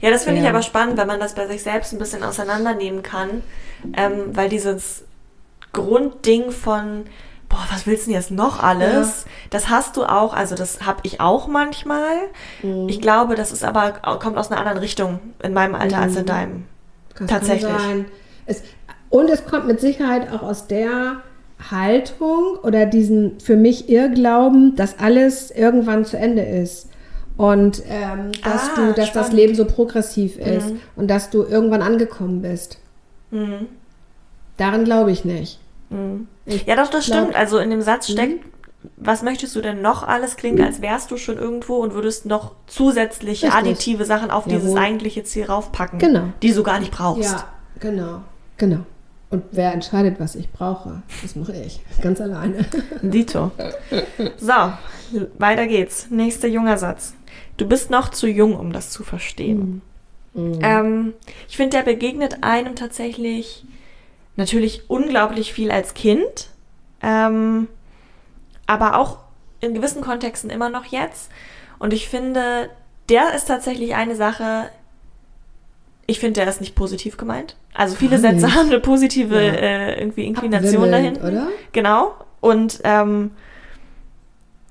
[0.00, 0.50] Ja, das finde ich Ja.
[0.50, 3.42] aber spannend, wenn man das bei sich selbst ein bisschen auseinandernehmen kann,
[3.94, 5.04] ähm, weil dieses
[5.72, 7.04] Grundding von,
[7.48, 9.24] boah, was willst du denn jetzt noch alles?
[9.50, 12.14] Das hast du auch, also das habe ich auch manchmal.
[12.62, 12.88] Mhm.
[12.88, 16.22] Ich glaube, das ist aber, kommt aus einer anderen Richtung in meinem Alter als in
[16.22, 16.26] Mhm.
[16.26, 16.64] deinem.
[17.18, 17.70] Das Tatsächlich.
[18.46, 18.62] Es,
[19.10, 21.22] und es kommt mit Sicherheit auch aus der
[21.70, 26.90] Haltung oder diesen für mich Irrglauben, dass alles irgendwann zu Ende ist.
[27.38, 29.32] Und ähm, dass Ah, du, dass das spannend.
[29.34, 32.78] Leben so progressiv ist und dass du irgendwann angekommen bist.
[33.30, 33.66] Mhm.
[34.56, 35.60] Daran glaube ich nicht.
[35.90, 36.28] Mhm.
[36.46, 37.36] Ja, doch, das glaub- stimmt.
[37.36, 38.12] Also in dem Satz Mhm.
[38.12, 38.44] steckt,
[38.96, 40.36] was möchtest du denn noch alles?
[40.36, 43.52] Klingt, als wärst du schon irgendwo und würdest noch zusätzliche Richtig.
[43.60, 44.78] additive Sachen auf dieses Jawohl.
[44.78, 46.24] eigentliche Ziel raufpacken, Genau.
[46.42, 47.22] die du gar nicht brauchst.
[47.32, 47.44] Ja,
[47.80, 48.22] genau.
[48.58, 48.80] Genau.
[49.28, 51.02] Und wer entscheidet, was ich brauche?
[51.22, 51.80] Das mache ich.
[52.00, 52.64] Ganz alleine.
[53.02, 53.50] Dito.
[54.38, 54.52] So,
[55.38, 56.06] weiter geht's.
[56.10, 57.14] Nächster junger Satz.
[57.56, 59.82] Du bist noch zu jung, um das zu verstehen.
[60.36, 61.14] Ähm,
[61.48, 63.64] ich finde, der begegnet einem tatsächlich
[64.36, 66.48] natürlich unglaublich viel als Kind,
[67.02, 67.68] ähm,
[68.66, 69.18] aber auch
[69.60, 71.30] in gewissen Kontexten immer noch jetzt.
[71.78, 72.68] Und ich finde,
[73.08, 74.70] der ist tatsächlich eine Sache,
[76.06, 77.56] ich finde, der ist nicht positiv gemeint.
[77.74, 78.54] Also viele Gar Sätze nicht.
[78.56, 79.52] haben eine positive Ja.
[79.52, 81.16] äh, irgendwie Inklination dahin.
[81.16, 81.48] oder?
[81.72, 82.14] Genau.
[82.40, 83.32] Und ähm,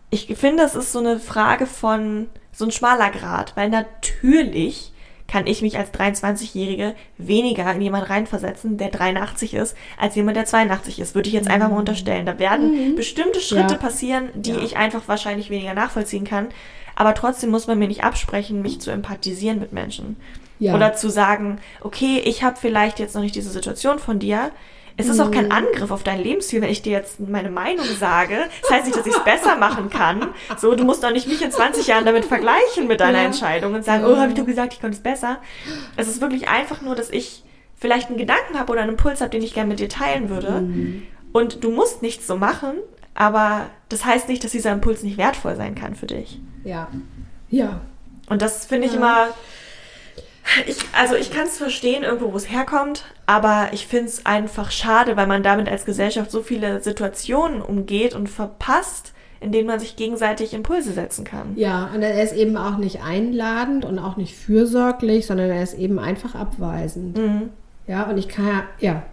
[0.10, 4.94] ich finde, es ist so eine Frage von so ein schmaler Grad, weil natürlich
[5.28, 10.46] kann ich mich als 23-Jährige weniger in jemand reinversetzen, der 83 ist, als jemand, der
[10.46, 11.16] 82 ist.
[11.16, 12.26] Würde ich jetzt einfach mal unterstellen.
[12.26, 12.96] Da werden Mhm.
[12.96, 13.80] bestimmte Schritte Ja.
[13.80, 14.60] passieren, die Ja.
[14.60, 16.50] ich einfach wahrscheinlich weniger nachvollziehen kann.
[16.96, 20.16] Aber trotzdem muss man mir nicht absprechen, mich zu empathisieren mit Menschen.
[20.60, 20.74] Ja.
[20.76, 24.52] Oder zu sagen, okay, ich habe vielleicht jetzt noch nicht diese Situation von dir.
[24.98, 28.38] Es ist auch kein Angriff auf dein Lebensstil, wenn ich dir jetzt meine Meinung sage.
[28.62, 30.30] Das heißt nicht, dass ich es besser machen kann.
[30.58, 33.26] So, du musst doch nicht mich in 20 Jahren damit vergleichen mit deiner Ja.
[33.26, 35.38] Entscheidung und sagen, oh, habe ich doch gesagt, ich konnte es besser.
[35.98, 37.44] Es ist wirklich einfach nur, dass ich
[37.76, 40.62] vielleicht einen Gedanken habe oder einen Impuls habe, den ich gerne mit dir teilen würde.
[40.62, 41.04] Mhm.
[41.34, 42.76] Und du musst nichts so machen,
[43.16, 46.40] aber das heißt nicht, dass dieser Impuls nicht wertvoll sein kann für dich.
[46.64, 46.88] Ja.
[47.50, 47.82] Ja.
[48.30, 48.98] Und das finde ich Ja.
[49.00, 49.28] immer.
[50.68, 54.72] Ich, also ich kann es verstehen, irgendwo wo es herkommt, aber ich finde es einfach
[54.72, 59.80] schade, weil man damit als Gesellschaft so viele Situationen umgeht und verpasst, in denen man
[59.80, 61.54] sich gegenseitig Impulse setzen kann.
[61.56, 65.74] Ja, und er ist eben auch nicht einladend und auch nicht fürsorglich, sondern er ist
[65.74, 67.18] eben einfach abweisend.
[67.18, 67.50] Mhm.
[67.88, 69.04] Ja, und ich kann ja, ja,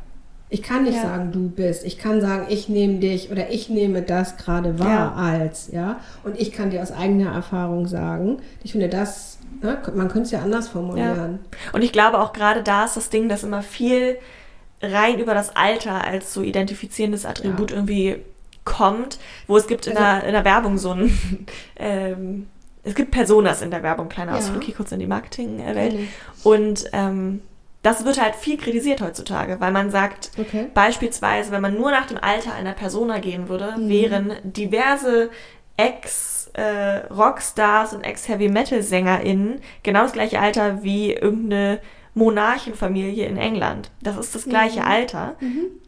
[0.52, 1.02] ich kann nicht Ja.
[1.02, 1.82] sagen, du bist.
[1.84, 5.98] Ich kann sagen, ich nehme dich oder ich nehme das gerade wahr als, ja.
[6.24, 10.30] Und ich kann dir aus eigener Erfahrung sagen, ich finde das, ne, man könnte es
[10.30, 11.38] ja anders formulieren.
[11.72, 14.18] Und ich glaube auch gerade da ist das Ding, dass immer viel
[14.82, 17.76] rein über das Alter als so identifizierendes Attribut Ja.
[17.78, 18.16] irgendwie
[18.64, 22.46] kommt, wo es gibt in, Also- der, in der Werbung so ein, ähm,
[22.84, 24.38] es gibt Personas in der Werbung, kleiner Ja.
[24.38, 25.94] Ausflug hier kurz in die Marketingwelt.
[26.42, 27.40] Und ähm,
[27.82, 30.66] das wird halt viel kritisiert heutzutage, weil man sagt, Okay.
[30.72, 33.88] beispielsweise, wenn man nur nach dem Alter einer Persona gehen würde, Mhm.
[33.88, 35.30] wären diverse
[36.56, 41.80] Ex-Rockstars und Ex-Heavy-Metal-SängerInnen genau das gleiche Alter wie irgendeine
[42.14, 43.90] Monarchenfamilie in England.
[44.02, 45.34] Das ist das gleiche Alter.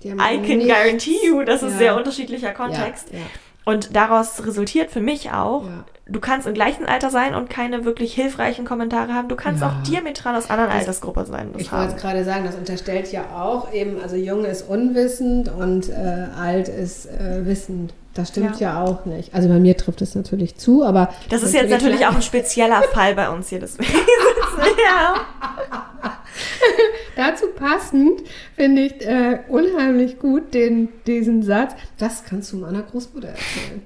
[0.03, 1.79] Die haben I can nichts- guarantee you, das ist Ja.
[1.79, 3.09] sehr unterschiedlicher Kontext.
[3.13, 3.25] Ja, ja.
[3.65, 5.85] Und daraus resultiert für mich auch, Ja.
[6.07, 9.29] du kannst im gleichen Alter sein und keine wirklich hilfreichen Kommentare haben.
[9.29, 9.69] Du kannst Ja.
[9.69, 11.51] auch diametral aus anderen Altersgruppen sein.
[11.53, 15.51] das Ich wollte es gerade sagen, das unterstellt ja auch eben, also jung ist unwissend
[15.51, 17.95] und äh, alt ist äh, wissend.
[18.13, 18.81] Das stimmt ja.
[18.85, 19.35] auch nicht.
[19.35, 22.83] Also bei mir trifft es natürlich zu, aber Das ist jetzt natürlich auch ein spezieller
[22.93, 23.59] Fall bei uns hier.
[23.61, 23.89] Deswegen
[24.87, 25.15] ja.
[27.17, 28.23] Dazu passend
[28.57, 31.75] finde ich äh, unheimlich gut den, diesen Satz.
[31.99, 33.83] Das kannst du meiner Großmutter erzählen.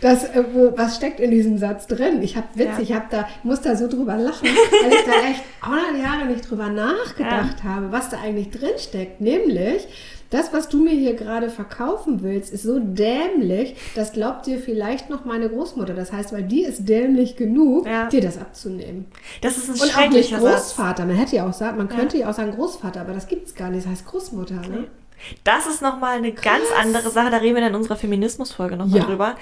[0.00, 2.22] Das, äh, wo, was steckt in diesem Satz drin?
[2.22, 2.80] Ich habe Witz, Ja.
[2.82, 6.48] ich habe da, muss da so drüber lachen, weil ich da echt 100 Jahre nicht
[6.50, 9.20] drüber nachgedacht habe, was da eigentlich drin steckt.
[9.20, 9.86] Nämlich,
[10.32, 15.10] das, was du mir hier gerade verkaufen willst, ist so dämlich, das glaubt dir vielleicht
[15.10, 15.94] noch meine Großmutter.
[15.94, 18.06] Das heißt, weil die ist dämlich genug, Ja.
[18.08, 19.06] dir das abzunehmen.
[19.40, 20.34] Das ist ein Und auch nicht.
[20.36, 21.04] Großvater.
[21.06, 23.54] Man hätte ja auch sagen, man könnte ja auch sagen Großvater, aber das gibt es
[23.54, 23.84] gar nicht.
[23.84, 24.84] Das heißt Großmutter, ne?
[25.44, 27.30] Das ist nochmal eine ganz andere Sache.
[27.30, 29.04] Da reden wir dann in unserer Feminismusfolge nochmal Ja.
[29.06, 29.36] drüber.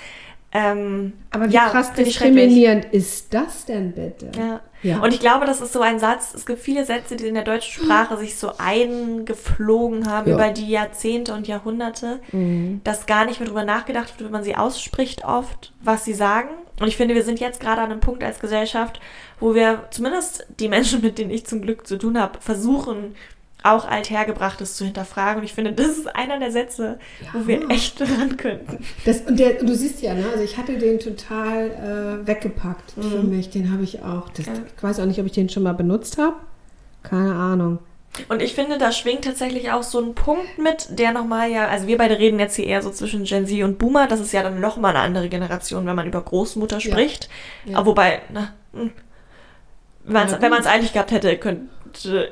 [0.53, 4.31] Ähm, Aber wie ja, krass diskriminierend ist das denn bitte?
[4.37, 4.61] Ja.
[4.83, 4.99] Ja.
[5.01, 7.45] Und ich glaube, das ist so ein Satz, es gibt viele Sätze, die in der
[7.45, 10.35] deutschen Sprache sich so eingeflogen haben Ja.
[10.35, 12.81] über die Jahrzehnte und Jahrhunderte, Mhm.
[12.85, 16.49] dass gar nicht mehr drüber nachgedacht wird, wenn man sie ausspricht oft, was sie sagen.
[16.81, 19.01] Und ich finde, wir sind jetzt gerade an einem Punkt als Gesellschaft,
[19.39, 23.15] wo wir zumindest die Menschen, mit denen ich zum Glück zu tun habe, versuchen,
[23.63, 25.41] auch Althergebrachtes zu hinterfragen.
[25.41, 26.99] Und ich finde, das ist einer der Sätze,
[27.33, 28.85] wo wir echt ran könnten.
[29.05, 30.25] Das, und der, du siehst ja, ne?
[30.31, 33.51] also ich hatte den total äh, weggepackt für mich.
[33.51, 34.29] Den habe ich auch.
[34.31, 34.55] Das, Mhm.
[34.55, 34.61] Ja.
[34.77, 36.37] Ich weiß auch nicht, ob ich den schon mal benutzt habe.
[37.03, 37.79] Keine Ahnung.
[38.29, 41.87] Und ich finde, da schwingt tatsächlich auch so ein Punkt mit, der nochmal ja, also
[41.87, 44.43] wir beide reden jetzt hier eher so zwischen Gen Z und Boomer, das ist ja
[44.43, 47.29] dann nochmal eine andere Generation, wenn man über Großmutter spricht.
[47.65, 47.87] Ja.
[47.87, 48.91] Wobei, na, hm,
[50.09, 51.69] Ja, wenn man es eigentlich gehabt hätte, könnte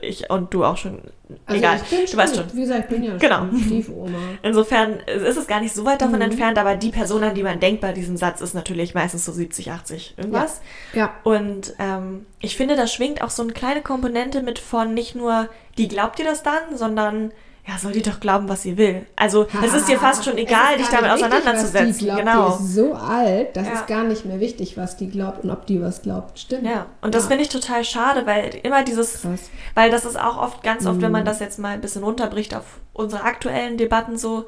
[0.02, 1.00] ich und du auch schon,
[1.46, 2.44] Also egal, ich bin du weißt schon.
[2.54, 3.38] Wie gesagt, ich bin ja Genau.
[3.38, 4.18] schon Stiefoma.
[4.42, 6.22] Insofern ist es gar nicht so weit davon Mhm.
[6.22, 9.32] entfernt, aber die Person, an die man denkt bei diesem Satz, ist natürlich meistens so
[9.32, 10.60] 70, 80 irgendwas.
[10.94, 11.14] Ja.
[11.24, 15.48] Und ähm, ich finde, da schwingt auch so eine kleine Komponente mit von nicht nur,
[15.76, 17.32] die glaubt dir das dann, sondern
[17.68, 19.04] ja, soll die doch glauben, was sie will.
[19.14, 21.98] Also es ist dir fast schon egal, dich damit wichtig, auseinanderzusetzen.
[21.98, 22.48] Die glaubt, genau.
[22.56, 23.72] Die ist so alt, das Ja.
[23.74, 26.38] ist gar nicht mehr wichtig, was die glaubt und ob die was glaubt.
[26.38, 26.64] Stimmt.
[26.64, 27.28] Ja, und das Ja.
[27.28, 29.50] finde ich total schade, weil immer dieses, Krass.
[29.74, 31.12] weil das ist auch oft, ganz oft, wenn Mhm.
[31.12, 34.46] man das jetzt mal ein bisschen runterbricht auf unsere aktuellen Debatten so,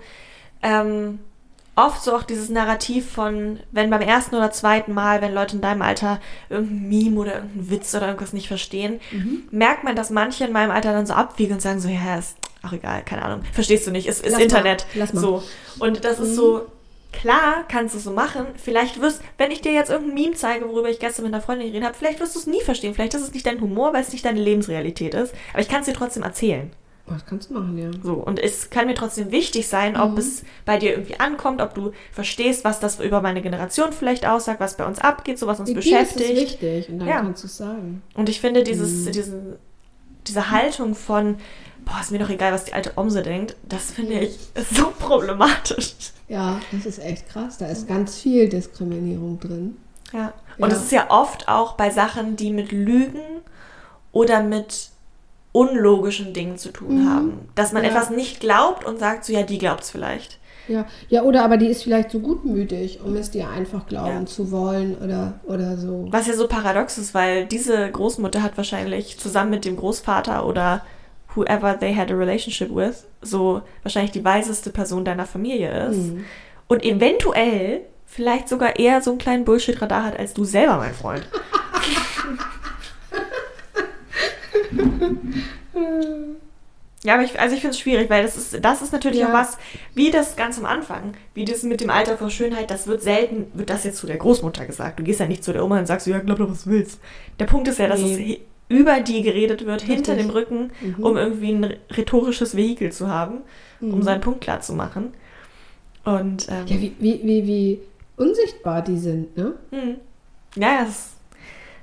[0.62, 1.20] ähm,
[1.76, 5.62] oft so auch dieses Narrativ von, wenn beim ersten oder zweiten Mal, wenn Leute in
[5.62, 9.42] deinem Alter irgendein Meme oder irgendeinen Witz oder irgendwas nicht verstehen, Mhm.
[9.50, 12.36] merkt man, dass manche in meinem Alter dann so abwiegen und sagen so, ja, ist
[12.62, 14.86] auch egal, keine Ahnung, verstehst du nicht, ist, ist Lass mal, Internet.
[14.94, 15.20] lass mal.
[15.20, 15.24] Mhm.
[15.24, 15.42] So.
[15.78, 16.66] Und das ist so,
[17.12, 20.68] klar kannst du es so machen, vielleicht wirst, wenn ich dir jetzt irgendein Meme zeige,
[20.68, 23.14] worüber ich gestern mit einer Freundin geredet habe, vielleicht wirst du es nie verstehen, vielleicht
[23.14, 25.86] ist es nicht dein Humor, weil es nicht deine Lebensrealität ist, aber ich kann es
[25.86, 26.70] dir trotzdem erzählen.
[27.08, 27.90] Das kannst du machen, ja.
[28.04, 30.18] So, und es kann mir trotzdem wichtig sein, ob Mhm.
[30.18, 34.60] es bei dir irgendwie ankommt, ob du verstehst, was das über meine Generation vielleicht aussagt,
[34.60, 36.36] was bei uns abgeht, so was uns Dir ist es beschäftigt.
[36.62, 37.16] wichtig und dann Ja.
[37.22, 38.02] kannst du es sagen.
[38.14, 39.10] Und ich finde dieses, Mhm.
[39.12, 39.56] diesen,
[40.28, 41.38] diese Haltung von,
[41.84, 44.38] boah, ist mir doch egal, was die alte Omse denkt, das finde ich
[44.72, 45.94] so problematisch.
[46.28, 47.58] Ja, das ist echt krass.
[47.58, 49.76] Da ist ganz viel Diskriminierung drin.
[50.12, 50.32] Ja.
[50.58, 50.76] Und Ja.
[50.76, 53.20] es ist ja oft auch bei Sachen, die mit Lügen
[54.12, 54.90] oder mit
[55.52, 57.08] unlogischen Dingen zu tun Mhm.
[57.10, 57.48] haben.
[57.56, 57.90] Dass man Ja.
[57.90, 60.38] etwas nicht glaubt und sagt so, ja, die glaubt es vielleicht.
[60.68, 64.26] Ja, ja, oder aber die ist vielleicht so gutmütig, um es dir einfach glauben Ja.
[64.26, 66.06] zu wollen oder, oder so.
[66.10, 70.82] Was ja so paradox ist, weil diese Großmutter hat wahrscheinlich zusammen mit dem Großvater oder
[71.34, 75.98] whoever they had a relationship with, so wahrscheinlich die weiseste Person deiner Familie ist.
[75.98, 76.24] Mhm.
[76.68, 81.26] Und eventuell vielleicht sogar eher so einen kleinen Bullshit-Radar hat als du selber, mein Freund.
[87.02, 89.28] Ja, aber ich, also ich finde es schwierig, weil das ist, das ist natürlich Ja.
[89.30, 89.56] auch was,
[89.94, 93.46] wie das ganz am Anfang, wie das mit dem Alter vor Schönheit, das wird selten,
[93.54, 94.98] wird das jetzt zu der Großmutter gesagt.
[94.98, 97.00] Du gehst ja nicht zu der Oma und sagst, ja, glaub doch, was du willst.
[97.38, 98.34] Der Punkt ist ja, dass Nee.
[98.34, 100.26] es über die geredet wird, hinter Richtig.
[100.28, 101.04] dem Rücken, Mhm.
[101.04, 103.38] um irgendwie ein rhetorisches Vehikel zu haben,
[103.80, 104.02] um Mhm.
[104.02, 105.12] seinen Punkt klar zu machen.
[106.04, 107.80] Und ähm, Ja, wie, wie, wie, wie
[108.16, 109.52] unsichtbar die sind, ne?
[109.70, 109.96] hm.
[110.56, 111.10] ja, es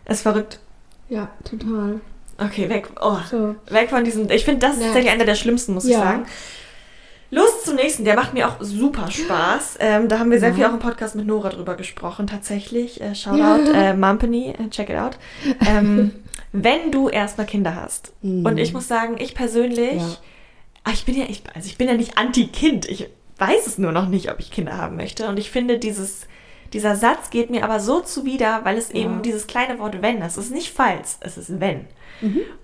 [0.10, 0.60] ist, verrückt.
[1.10, 2.00] Ja, total.
[2.39, 2.89] Okay, weg.
[3.02, 3.56] Oh, So.
[3.69, 4.30] weg von diesem.
[4.30, 4.86] Ich finde, das ist Ja.
[4.88, 6.00] tatsächlich einer der schlimmsten, muss ich Ja.
[6.00, 6.26] sagen.
[7.29, 9.77] Los zum nächsten, der macht mir auch super Spaß.
[9.81, 10.55] Ähm, da haben wir sehr Ja.
[10.55, 13.01] viel auch im Podcast mit Nora drüber gesprochen, tatsächlich.
[13.01, 15.17] Äh, Shoutout, äh, Mumpany, äh, check it out.
[15.67, 16.11] Ähm,
[16.53, 18.13] wenn du erstmal Kinder hast.
[18.21, 18.45] Mhm.
[18.45, 20.17] Und ich muss sagen, ich persönlich, Ja.
[20.85, 22.87] ah, ich bin ja, ich, also ich bin ja nicht anti-Kind.
[22.89, 25.27] Ich weiß es nur noch nicht, ob ich Kinder haben möchte.
[25.27, 26.27] Und ich finde, dieses,
[26.71, 28.99] dieser Satz geht mir aber so zuwider, weil es Ja.
[29.01, 31.87] eben dieses kleine Wort wenn, das ist nicht falls, es ist wenn.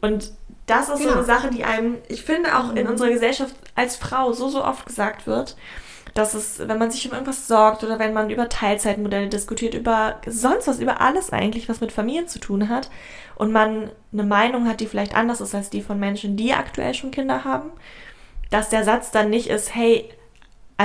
[0.02, 0.32] Und
[0.66, 1.16] das ist so Genau.
[1.16, 4.86] eine Sache, die einem, ich finde auch in unserer Gesellschaft als Frau so, so oft
[4.86, 5.56] gesagt wird,
[6.14, 10.22] dass es, wenn man sich um irgendwas sorgt oder wenn man über Teilzeitmodelle diskutiert, über
[10.28, 12.90] sonst was, über alles eigentlich, was mit Familien zu tun hat
[13.36, 16.94] und man eine Meinung hat, die vielleicht anders ist als die von Menschen, die aktuell
[16.94, 17.72] schon Kinder haben,
[18.52, 20.08] dass der Satz dann nicht ist, hey,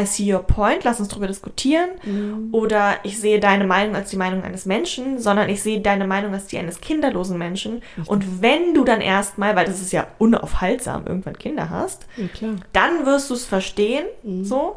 [0.00, 1.88] I see your point, lass uns darüber diskutieren.
[2.04, 2.48] Mhm.
[2.52, 6.32] Oder ich sehe deine Meinung als die Meinung eines Menschen, sondern ich sehe deine Meinung
[6.34, 7.82] als die eines kinderlosen Menschen.
[8.06, 13.06] Und wenn du dann erstmal, weil das ist ja unaufhaltsam, irgendwann Kinder hast, Ja, dann
[13.06, 14.04] wirst du es verstehen.
[14.22, 14.44] Mhm.
[14.44, 14.76] So.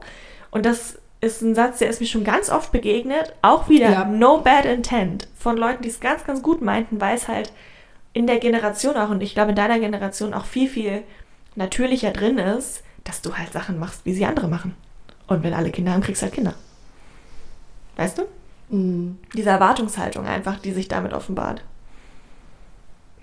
[0.50, 3.34] Und das ist ein Satz, der ist mir schon ganz oft begegnet.
[3.42, 4.06] Auch wieder Ja.
[4.06, 7.54] no bad intent von Leuten, die es ganz, ganz gut meinten, weil es halt
[8.14, 11.04] in der Generation auch, und ich glaube in deiner Generation auch viel, viel
[11.56, 14.76] natürlicher drin ist, dass du halt Sachen machst, wie sie andere machen.
[15.32, 16.56] Und wenn alle Kinder haben, kriegst du halt Kinder.
[17.96, 18.24] Weißt du?
[18.76, 19.18] Mhm.
[19.34, 21.64] Diese Erwartungshaltung einfach, die sich damit offenbart.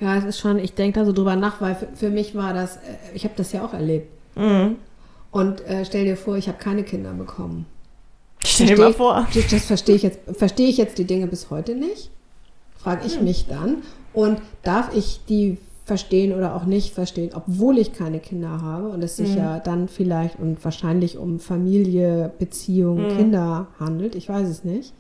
[0.01, 2.55] Ja, es ist schon, ich denke da so drüber nach, weil für, für mich war
[2.55, 4.11] das, äh, ich habe das ja auch erlebt.
[4.37, 4.77] Mhm.
[5.31, 7.67] Und äh, stell dir vor, ich habe keine Kinder bekommen.
[8.43, 9.29] Stell dir mal vor.
[9.35, 12.11] Das, das verstehe ich jetzt, verstehe ich jetzt die Dinge bis heute nicht?
[12.79, 13.83] Frage ich mich dann.
[14.15, 19.03] Und darf ich die verstehen oder auch nicht verstehen, obwohl ich keine Kinder habe und
[19.03, 19.39] es sich Mhm.
[19.39, 23.17] ja dann vielleicht und wahrscheinlich um Familie, Beziehung, Mhm.
[23.17, 24.15] Kinder handelt.
[24.15, 24.95] Ich weiß es nicht.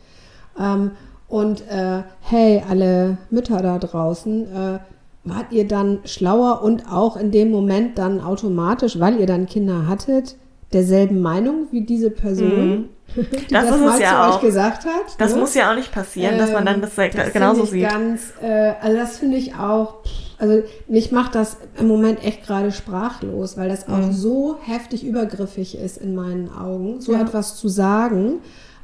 [0.58, 0.90] Ähm,
[1.28, 4.78] und äh, hey, alle Mütter da draußen, äh,
[5.24, 9.86] wart ihr dann schlauer und auch in dem Moment dann automatisch, weil ihr dann Kinder
[9.86, 10.36] hattet,
[10.72, 14.34] derselben Meinung wie diese Person, die Das das, ist es ja zu auch.
[14.36, 15.16] euch gesagt hat?
[15.18, 15.40] Das ne?
[15.40, 17.88] muss ja auch nicht passieren, dass man dann Ähm, das, das genauso sieht.
[17.88, 19.96] Ganz, äh, also das finde ich auch,
[20.38, 24.12] also mich macht das im Moment echt gerade sprachlos, weil das auch Mhm.
[24.12, 27.22] so heftig übergriffig ist in meinen Augen, so Ja.
[27.22, 28.34] etwas zu sagen,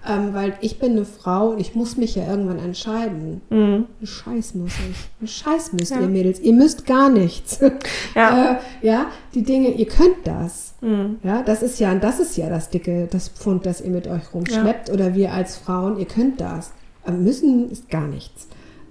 [0.06, 3.40] ähm, weil ich bin eine Frau und ich muss mich ja irgendwann entscheiden.
[3.48, 3.86] Mhm.
[4.02, 4.96] Ein Scheiß muss ich.
[5.22, 6.00] Ein Scheiß müsst Ja.
[6.00, 6.40] ihr Mädels.
[6.40, 7.58] Ihr müsst gar nichts.
[8.14, 8.52] Ja.
[8.82, 10.74] äh, ja, die Dinge, ihr könnt das.
[10.82, 11.16] Mhm.
[11.22, 14.34] Ja, das ist ja, das ist ja das dicke, das Pfund, das ihr mit euch
[14.34, 16.72] rumschleppt oder wir als Frauen, ihr könnt das.
[17.04, 18.46] Aber müssen ist gar nichts.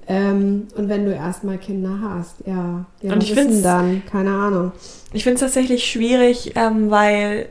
[0.08, 4.04] Ähm, und wenn du erstmal Kinder hast, ja, ja Und ich find's- dann?
[4.10, 4.72] Keine Ahnung.
[5.14, 7.48] Ich finde es tatsächlich schwierig, ähm, weil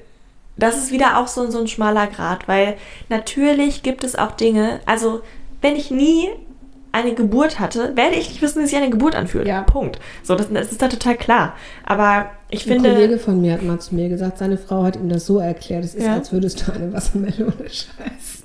[0.57, 2.77] das ist wieder auch so, so ein schmaler Grad, weil
[3.09, 5.21] natürlich gibt es auch Dinge, also
[5.63, 6.29] wenn ich nie
[6.93, 9.47] eine Geburt hatte, werde ich nicht wissen, wie sich eine Geburt anfühlt.
[9.47, 9.63] Ja.
[9.63, 9.99] Punkt.
[10.23, 11.55] So, das, das ist da total klar.
[11.85, 12.93] Aber ich Ein finde.
[12.93, 15.85] Kollege von mir hat mal zu mir gesagt, seine Frau hat ihm das so erklärt,
[15.85, 16.15] es ist, Ja.
[16.15, 18.43] als würdest du eine Wassermelone scheißen.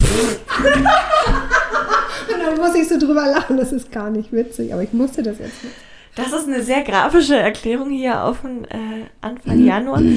[2.33, 5.23] und dann muss ich so drüber lachen, das ist gar nicht witzig, aber ich musste
[5.23, 5.75] das jetzt nicht.
[6.15, 10.01] Das ist eine sehr grafische Erklärung hier auf den äh, Anfang Januar.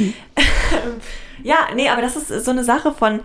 [1.43, 3.21] Ja, nee, aber das ist so eine Sache von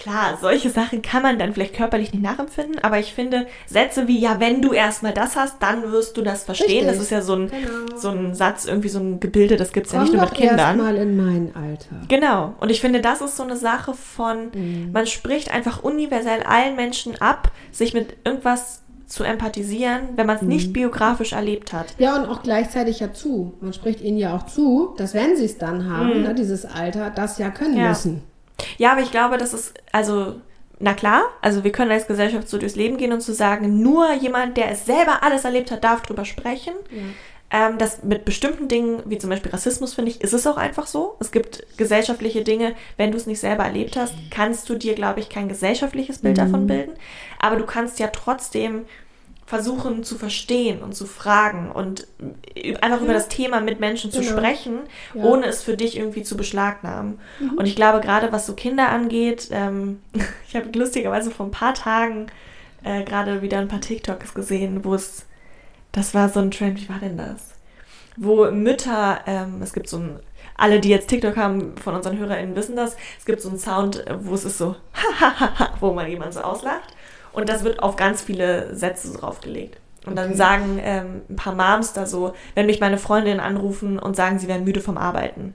[0.00, 4.18] Klar, solche Sachen kann man dann vielleicht körperlich nicht nachempfinden, aber ich finde Sätze wie,
[4.18, 6.68] ja, wenn du erstmal das hast, dann wirst du das verstehen.
[6.68, 6.86] Richtig.
[6.86, 7.96] Das ist ja so ein, Genau.
[7.98, 10.58] so ein Satz, irgendwie so ein Gebilde, das gibt es ja nicht nur mit Kindern.
[10.58, 11.96] erst mal in mein Alter.
[12.08, 12.54] Genau.
[12.60, 14.92] Und ich finde, das ist so eine Sache von, Mhm.
[14.92, 20.42] man spricht einfach universell allen Menschen ab, sich mit irgendwas zu empathisieren, wenn man es
[20.42, 20.48] Mhm.
[20.48, 21.86] nicht biografisch erlebt hat.
[21.98, 23.54] Ja, und auch gleichzeitig ja zu.
[23.60, 27.10] Man spricht ihnen ja auch zu, dass wenn sie es dann haben, ne, dieses Alter,
[27.10, 27.80] das ja können Mhm.
[27.80, 27.88] Ja.
[27.88, 28.22] müssen.
[28.76, 30.40] Ja, aber ich glaube, das ist, also,
[30.78, 34.12] na klar, also wir können als Gesellschaft so durchs Leben gehen und zu sagen, nur
[34.14, 36.74] jemand, der es selber alles erlebt hat, darf drüber sprechen.
[37.50, 40.86] Ähm, das mit bestimmten Dingen, wie zum Beispiel Rassismus, finde ich, ist es auch einfach
[40.86, 41.16] so.
[41.18, 45.20] Es gibt gesellschaftliche Dinge, wenn du es nicht selber erlebt hast, kannst du dir, glaube
[45.20, 46.92] ich, kein gesellschaftliches Bild davon bilden.
[47.38, 48.84] Aber du kannst ja trotzdem
[49.48, 52.06] versuchen zu verstehen und zu fragen und
[52.82, 54.32] einfach über das Thema mit Menschen zu Genau.
[54.32, 54.80] sprechen,
[55.14, 55.24] Ja.
[55.24, 57.18] ohne es für dich irgendwie zu beschlagnahmen.
[57.56, 60.02] Und ich glaube, gerade was so Kinder angeht, ähm,
[60.48, 62.26] ich habe lustigerweise vor ein paar Tagen
[62.84, 65.24] äh, gerade wieder ein paar TikToks gesehen, wo es,
[65.92, 67.54] das war so ein Trend, wie war denn das?
[68.18, 70.20] Wo Mütter, ähm, es gibt so ein,
[70.58, 74.04] alle, die jetzt TikTok haben von unseren HörerInnen wissen das, es gibt so einen Sound,
[74.20, 74.76] wo es ist so,
[75.80, 76.94] wo man jemand so auslacht.
[77.38, 79.78] Und das wird auf ganz viele Sätze draufgelegt.
[80.06, 80.36] Und dann Okay.
[80.36, 84.48] sagen ähm, ein paar Moms da so, wenn mich meine Freundinnen anrufen und sagen, sie
[84.48, 85.54] wären müde vom Arbeiten.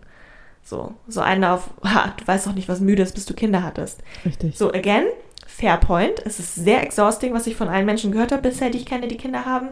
[0.64, 3.64] So, so eine auf, ha, du weißt doch nicht, was müde ist, bis du Kinder
[3.64, 4.00] hattest.
[4.24, 4.58] Richtig.
[4.58, 5.04] So, again,
[5.46, 6.22] fair point.
[6.26, 9.08] Es ist sehr exhausting, was ich von allen Menschen gehört habe bisher, die ich kenne,
[9.10, 9.70] die Kinder haben.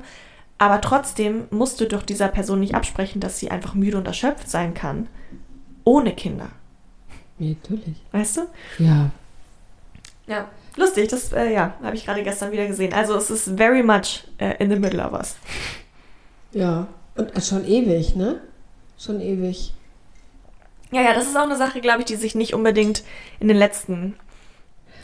[0.58, 4.50] Aber trotzdem musst du doch dieser Person nicht absprechen, dass sie einfach müde und erschöpft
[4.50, 5.08] sein kann.
[5.86, 6.50] Ohne Kinder.
[7.40, 8.02] Ja, natürlich.
[8.12, 8.42] Weißt du?
[8.80, 9.12] Ja.
[10.28, 10.50] Ja.
[10.78, 12.94] Lustig, das äh, ja, habe ich gerade gestern wieder gesehen.
[12.94, 15.36] Also es ist very much äh, in the middle of us.
[16.54, 16.88] Ja.
[17.16, 18.42] Und äh, schon ewig, ne?
[18.98, 19.74] Schon ewig.
[20.92, 23.04] Ja, ja, das ist auch eine Sache, glaube ich, die sich nicht unbedingt
[23.40, 24.16] in den letzten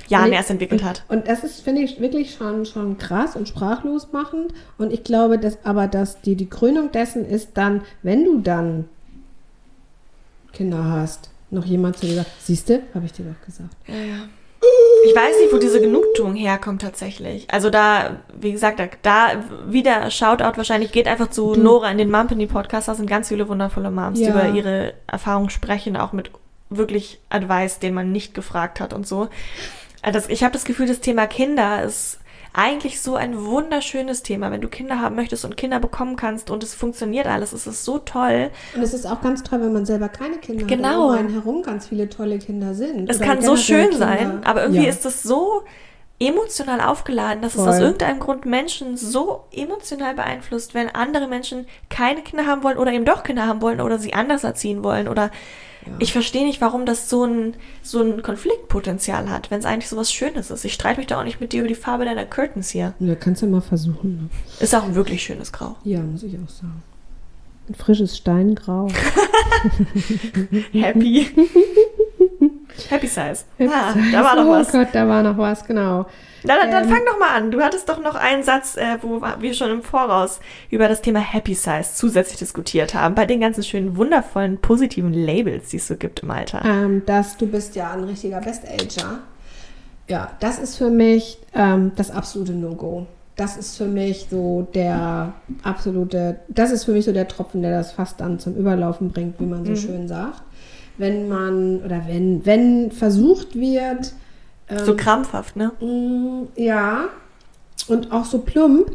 [0.08, 1.04] Jahren Nee, erst entwickelt hat.
[1.10, 4.54] Und das ist, finde ich, wirklich schon, schon krass und sprachlos machend.
[4.78, 8.88] Und ich glaube, dass aber dass die, die Krönung dessen ist dann, wenn du dann
[10.54, 13.76] Kinder hast, noch jemand zu dir sagt, siehste, habe ich dir doch gesagt.
[13.88, 14.30] Ja, ja.
[15.06, 17.48] Ich weiß nicht, wo diese Genugtuung herkommt tatsächlich.
[17.52, 22.12] Also da, wie gesagt, da, da wieder Shoutout wahrscheinlich geht einfach zu Nora in den
[22.12, 22.88] Mumpany Podcast.
[22.88, 24.32] Da sind ganz viele wundervolle Moms, die Ja.
[24.32, 26.32] über ihre Erfahrungen sprechen, auch mit
[26.70, 29.30] wirklich Advice, den man nicht gefragt hat und so.
[30.04, 32.20] Das, ich habe das Gefühl, das Thema Kinder ist
[32.58, 34.50] eigentlich so ein wunderschönes Thema.
[34.52, 37.86] Wenn du Kinder haben möchtest und Kinder bekommen kannst und es funktioniert alles, ist es
[37.86, 38.50] so toll.
[38.76, 40.88] Und es ist auch ganz toll, wenn man selber keine Kinder Genau.
[40.88, 40.96] hat.
[40.98, 43.10] und Um einen herum ganz viele tolle Kinder sind.
[43.10, 43.98] Es kann so schön Kinder.
[43.98, 44.89] sein, aber irgendwie ja.
[44.89, 45.62] ist es so
[46.20, 47.70] emotional aufgeladen, dass es Voll.
[47.70, 52.91] aus irgendeinem Grund Menschen so emotional beeinflusst, wenn andere Menschen keine Kinder haben wollen oder
[52.91, 55.30] eben doch Kinder haben wollen oder sie anders erziehen wollen oder
[56.00, 59.98] ich verstehe nicht, warum das so ein, so ein Konfliktpotenzial hat, wenn es eigentlich so
[59.98, 60.66] was Schönes ist.
[60.66, 62.94] Ich streite mich da auch nicht mit dir über die Farbe deiner Curtains hier.
[63.00, 64.16] Ja, kannst du mal versuchen.
[64.16, 64.30] Ne?
[64.60, 65.76] Ist auch ein wirklich schönes Grau.
[65.84, 66.84] Ja, muss ich auch sagen.
[67.70, 68.88] Ein frisches Steingrau.
[70.72, 71.28] Happy.
[72.90, 73.44] Happy Size.
[73.60, 74.72] Ah, da war doch oh was.
[74.72, 76.06] Gott, da war noch was, genau.
[76.44, 76.90] Na, dann, dann Ähm.
[76.90, 77.52] fang doch mal an.
[77.52, 81.20] Du hattest doch noch einen Satz, äh, wo wir schon im Voraus über das Thema
[81.20, 85.96] Happy Size zusätzlich diskutiert haben, bei den ganzen schönen, wundervollen, positiven Labels, die es so
[85.96, 86.62] gibt im Alter.
[86.63, 89.20] Ähm, dass du bist ja ein richtiger Best-Ager.
[90.08, 93.08] Ja, das ist für mich ähm, das absolute No-Go.
[93.36, 97.72] Das ist für mich so der absolute, das ist für mich so der Tropfen, der
[97.78, 100.42] das fast dann zum Überlaufen bringt, wie man so schön sagt.
[100.98, 104.14] Wenn man, oder wenn, wenn versucht wird,
[104.70, 105.72] ähm, So krampfhaft, ne?
[105.80, 107.06] Mm, Ja,
[107.88, 108.92] und auch so plump,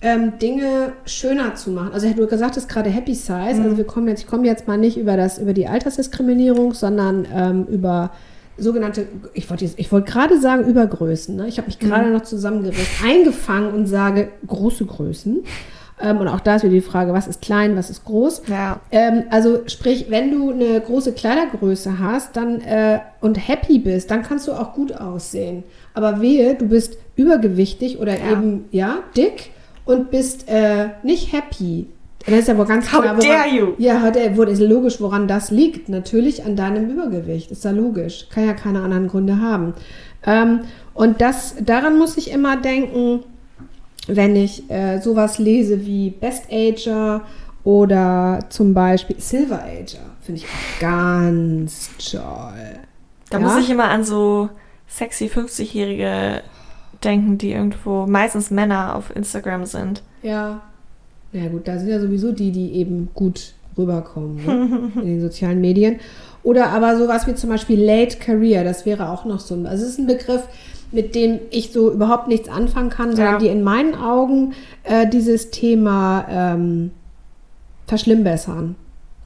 [0.00, 1.90] ähm, Dinge schöner zu machen.
[1.92, 3.32] Also du gesagt hast gerade Happy Size.
[3.32, 7.26] Also wir kommen jetzt, ich komme jetzt mal nicht über das, über die Altersdiskriminierung, sondern
[7.34, 8.10] ähm, über
[8.56, 11.34] sogenannte, ich wollte ich wollte gerade sagen Übergrößen.
[11.34, 11.48] Ne?
[11.48, 15.40] Ich habe mich gerade noch zusammengerissen, eingefangen und sage große Größen.
[16.00, 18.42] Ähm, und auch da ist wieder die Frage, was ist klein, was ist groß.
[18.48, 18.80] Ja.
[18.90, 24.22] Ähm, also sprich, wenn du eine große Kleidergröße hast dann, äh, und happy bist, dann
[24.22, 25.64] kannst du auch gut aussehen.
[25.94, 28.32] Aber wehe, du bist übergewichtig oder Ja.
[28.32, 29.50] eben ja dick
[29.84, 31.86] und bist äh, nicht happy.
[32.26, 33.68] Dann ist ja wohl ganz How klar, woran, dare you?
[33.78, 35.88] Ja, hat er, wurde ist logisch, woran das liegt.
[35.88, 37.50] Natürlich an deinem Übergewicht.
[37.50, 38.26] Ist ja logisch.
[38.32, 39.72] Kann ja keine anderen Gründe haben.
[40.26, 40.60] Ähm,
[40.94, 43.20] und das, daran muss ich immer denken,
[44.08, 47.22] wenn ich äh, sowas lese wie Best Ager
[47.64, 50.00] oder zum Beispiel Silver Ager.
[50.22, 52.20] Finde ich auch ganz toll.
[53.30, 53.44] Da Ja?
[53.44, 54.48] muss ich immer an so
[54.88, 56.42] sexy 50-Jährige
[57.04, 60.02] denken, die irgendwo, meistens Männer auf Instagram sind.
[60.22, 60.62] Ja.
[61.32, 64.90] Ja gut, da sind ja sowieso die, die eben gut rüberkommen ne?
[65.02, 66.00] in den sozialen Medien.
[66.42, 69.84] Oder aber sowas wie zum Beispiel Late Career, das wäre auch noch so ein, also
[69.84, 70.42] es ist ein Begriff,
[70.90, 73.38] mit dem ich so überhaupt nichts anfangen kann, sondern Ja.
[73.38, 76.90] die in meinen Augen äh, dieses Thema ähm,
[77.86, 78.74] verschlimmbessern,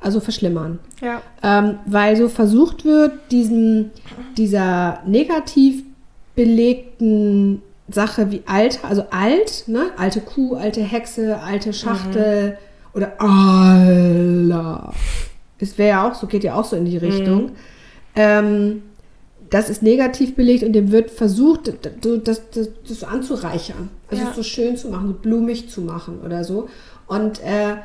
[0.00, 0.78] also verschlimmern.
[1.00, 1.22] Ja.
[1.42, 3.90] Ähm, weil so versucht wird, diesen,
[4.36, 5.82] dieser negativ
[6.34, 9.86] belegten Sache wie alt, also alt, ne?
[9.96, 12.56] alte Kuh, alte Hexe, alte Schachtel
[12.94, 14.92] oder Allah.
[15.58, 17.52] Es wäre ja auch so, geht ja auch so in die Richtung.
[18.16, 18.82] Ähm,
[19.53, 22.42] das ist negativ belegt und dem wird versucht, das, das,
[22.88, 23.90] das so anzureichern.
[24.09, 24.30] Also Ja.
[24.30, 26.68] es so schön zu machen, so blumig zu machen oder so.
[27.07, 27.76] Und äh,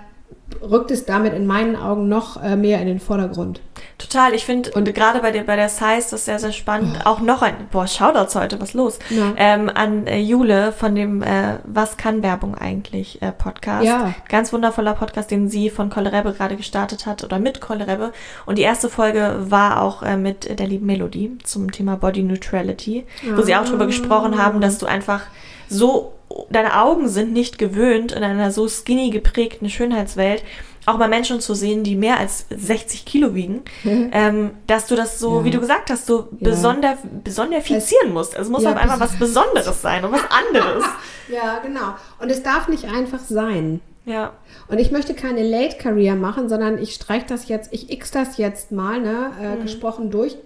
[0.61, 3.61] rückt es damit in meinen Augen noch äh, mehr in den Vordergrund.
[3.97, 7.05] Total, ich finde, und gerade bei der, bei der Size, das ist sehr, sehr spannend.
[7.05, 8.99] Auch noch ein, boah, Shoutouts heute, was los?
[9.09, 9.33] Ja.
[9.37, 13.85] Ähm, an äh, Jule von dem äh, Was kann Werbung eigentlich äh, Podcast.
[13.85, 14.13] Ja.
[14.29, 18.13] Ganz wundervoller Podcast, den sie von Kollerebbe gerade gestartet hat oder mit Kollerebbe.
[18.45, 23.05] Und die erste Folge war auch äh, mit der lieben Melodie zum Thema Body Neutrality,
[23.35, 25.21] wo sie auch darüber gesprochen haben, dass du einfach
[25.69, 26.13] so,
[26.49, 30.43] deine Augen sind nicht gewöhnt in einer so skinny geprägten Schönheitswelt,
[30.85, 35.19] auch mal Menschen zu sehen, die mehr als 60 Kilo wiegen, ähm, dass du das
[35.19, 35.43] so, Ja.
[35.45, 36.49] wie du gesagt hast, so Ja.
[36.49, 38.37] besonder, besonderifizieren musst.
[38.37, 40.83] Also es muss Ja, auf einmal was Besonderes sein und was anderes.
[41.29, 41.95] Ja, genau.
[42.19, 43.81] Und es darf nicht einfach sein.
[44.05, 44.31] ja.
[44.69, 48.37] Und ich möchte keine Late Career machen, sondern ich streiche das jetzt, ich x das
[48.37, 49.61] jetzt mal, ne, äh, Mhm.
[49.63, 50.37] gesprochen durch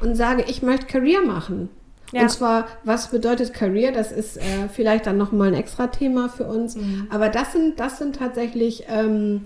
[0.00, 1.68] und sage, ich möchte Career machen.
[2.12, 2.22] Ja.
[2.22, 3.92] Und zwar, was bedeutet Career?
[3.92, 6.76] Das ist äh, vielleicht dann nochmal ein extra Thema für uns.
[6.76, 7.06] Mhm.
[7.10, 9.42] Aber das sind, das sind tatsächlich ähm,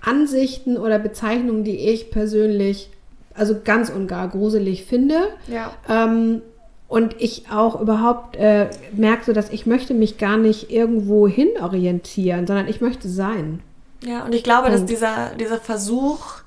[0.00, 2.90] Ansichten oder Bezeichnungen, die ich persönlich
[3.34, 5.28] also ganz und gar gruselig finde.
[5.46, 5.72] Ja.
[5.88, 6.42] Ähm,
[6.88, 11.48] und ich auch überhaupt äh, merke, so, dass ich möchte mich gar nicht irgendwo hin
[11.60, 13.60] orientieren, sondern ich möchte sein.
[14.04, 14.90] Ja, und ich glaube, dass Punkt.
[14.90, 16.42] dieser, dieser Versuch,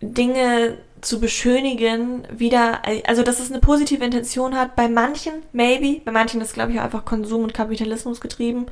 [0.00, 6.12] Dinge zu beschönigen, wieder, also dass es eine positive Intention hat, bei manchen, maybe, bei
[6.12, 8.66] manchen ist, glaube ich, auch einfach Konsum und Kapitalismus getrieben,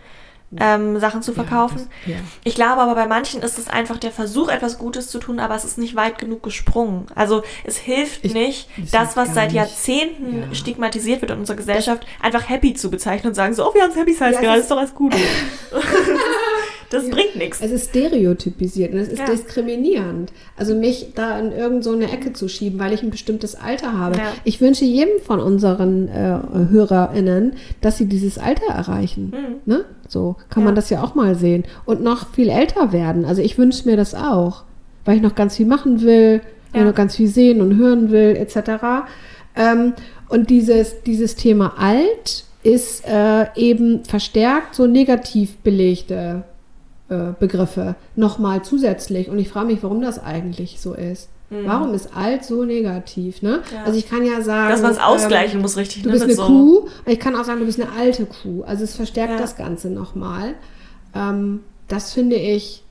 [0.59, 1.79] ähm, Sachen zu verkaufen.
[1.79, 2.17] Ja, das- ja.
[2.45, 5.55] Ich glaube aber, bei manchen ist es einfach der Versuch, etwas Gutes zu tun, aber
[5.55, 7.05] es ist nicht weit genug gesprungen.
[7.15, 9.53] Also es hilft Ich- nicht, das was seit.
[9.53, 10.55] Jahrzehnten Ja.
[10.55, 13.91] stigmatisiert wird in unserer Gesellschaft, einfach happy zu bezeichnen und sagen so, oh, wir haben
[13.91, 15.15] es Happy Size gerade, ist doch alles gut.
[16.91, 17.61] das bringt nichts.
[17.61, 19.27] Es ist stereotypisiert und es ist Ja.
[19.27, 20.33] diskriminierend.
[20.57, 23.99] Also mich da in irgend so eine Ecke zu schieben, weil ich ein bestimmtes Alter
[23.99, 24.19] habe.
[24.19, 24.33] Ja.
[24.45, 26.39] Ich wünsche jedem von unseren äh,
[26.71, 29.33] HörerInnen, dass sie dieses Alter erreichen.
[29.67, 29.85] Ne?
[30.09, 30.77] So kann man Mhm.
[30.77, 30.81] Ja.
[30.81, 31.65] das ja auch mal sehen.
[31.85, 33.25] Und noch viel älter werden.
[33.25, 34.65] Also ich wünsche mir das auch,
[35.05, 36.41] weil ich noch ganz viel machen will,
[36.73, 36.87] weil Ja.
[36.87, 39.07] ich noch ganz viel sehen und hören will, etc.
[39.57, 39.95] Ähm,
[40.29, 46.45] und dieses, dieses Thema alt ist äh, eben verstärkt so negativ belegte
[47.09, 49.29] äh, Begriffe nochmal zusätzlich.
[49.29, 51.29] Und ich frage mich, warum das eigentlich so ist.
[51.51, 53.41] Warum ist alt so negativ?
[53.41, 53.63] Ne?
[53.71, 53.75] Mhm.
[53.75, 53.85] Ja.
[53.85, 56.03] Also ich kann ja sagen, Dass man es ähm, ausgleichen muss, richtig.
[56.03, 56.89] Du ne, bist eine so- Kuh.
[57.07, 58.65] Ich kann auch sagen, du bist eine alte Kuh.
[58.65, 59.39] Also es verstärkt Ja.
[59.39, 60.57] das Ganze nochmal.
[61.15, 62.83] Ähm, das finde ich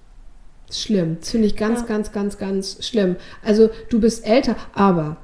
[0.72, 1.18] schlimm.
[1.20, 1.86] Das finde ich ganz, Ja.
[1.86, 3.18] ganz, ganz, ganz schlimm.
[3.46, 5.18] Also du bist älter, aber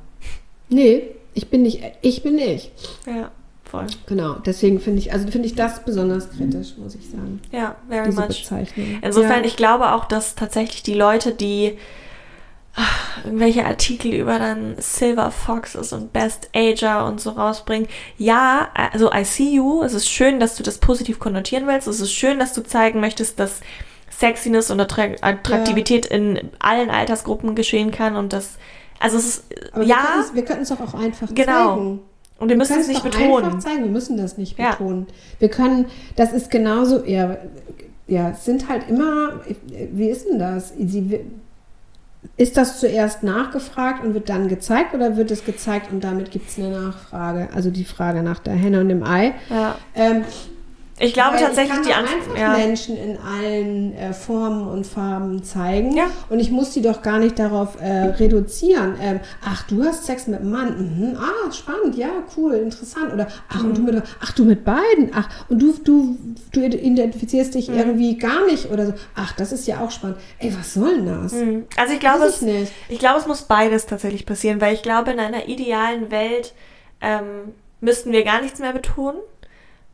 [0.69, 1.01] nee,
[1.33, 2.71] ich bin nicht, ich bin ich.
[3.07, 3.31] Ja,
[3.73, 3.87] voll.
[4.05, 4.33] Genau.
[4.45, 7.41] Deswegen finde ich, also finde ich das besonders kritisch, muss ich sagen.
[7.51, 8.27] Ja, very Diese much.
[8.43, 8.99] Bezeichnung.
[9.01, 9.45] Insofern, ja.
[9.47, 11.77] ich glaube auch, dass tatsächlich die Leute, die
[12.75, 12.81] ah,
[13.25, 17.87] irgendwelche Artikel über dann Silver Foxes und Best Ager und so rausbringen.
[18.17, 19.81] Ja, also I see you.
[19.81, 21.87] Es ist schön, dass du das positiv konnotieren willst.
[21.87, 23.61] Es ist schön, dass du zeigen möchtest, dass
[24.11, 28.57] Sexiness und Attra- Attraktivität in allen Altersgruppen geschehen kann und das,
[28.99, 29.43] also es ist,
[29.73, 31.75] Aber ja, wir könnten es doch auch einfach Genau.
[31.75, 31.99] zeigen.
[32.39, 33.45] Und wir müssen können es nicht betonen.
[33.45, 33.83] Einfach zeigen.
[33.83, 34.71] Wir müssen das nicht Ja.
[34.71, 35.07] betonen.
[35.39, 37.37] Wir können, das ist genauso, ja,
[38.07, 39.41] ja, es sind halt immer,
[39.93, 40.73] wie ist denn das?
[40.77, 41.19] Sie,
[42.37, 46.49] ist das zuerst nachgefragt und wird dann gezeigt oder wird es gezeigt und damit gibt
[46.49, 47.49] es eine Nachfrage?
[47.53, 49.33] Also die Frage nach der Henne und dem Ei.
[49.49, 49.77] Ja.
[49.95, 50.23] Ähm,
[50.99, 52.15] Ich glaube tatsächlich, ich die Antwort.
[52.15, 52.49] einfach Ja.
[52.55, 56.05] Menschen in allen äh, Formen und Farben zeigen Ja.
[56.29, 58.95] und ich muss die doch gar nicht darauf äh, reduzieren.
[59.01, 60.77] Ähm, ach, du hast Sex mit einem Mann.
[61.11, 61.17] Mhm.
[61.17, 63.11] Ah, spannend, ja, cool, interessant.
[63.11, 63.87] Oder ach, und du Mhm.
[63.95, 65.09] mit, ach, du mit beiden.
[65.15, 66.15] Ach, und du, du,
[66.51, 67.57] du identifizierst Mhm.
[67.57, 68.93] dich irgendwie gar nicht oder so.
[69.15, 70.17] Ach, das ist ja auch spannend.
[70.37, 71.33] Ey, was soll denn das?
[71.33, 71.65] Hm.
[71.75, 72.41] Also ich glaube, es,
[72.89, 76.53] ich glaube, es muss beides tatsächlich passieren, weil ich glaube, in einer idealen Welt
[77.01, 79.17] ähm, müssten wir gar nichts mehr betonen.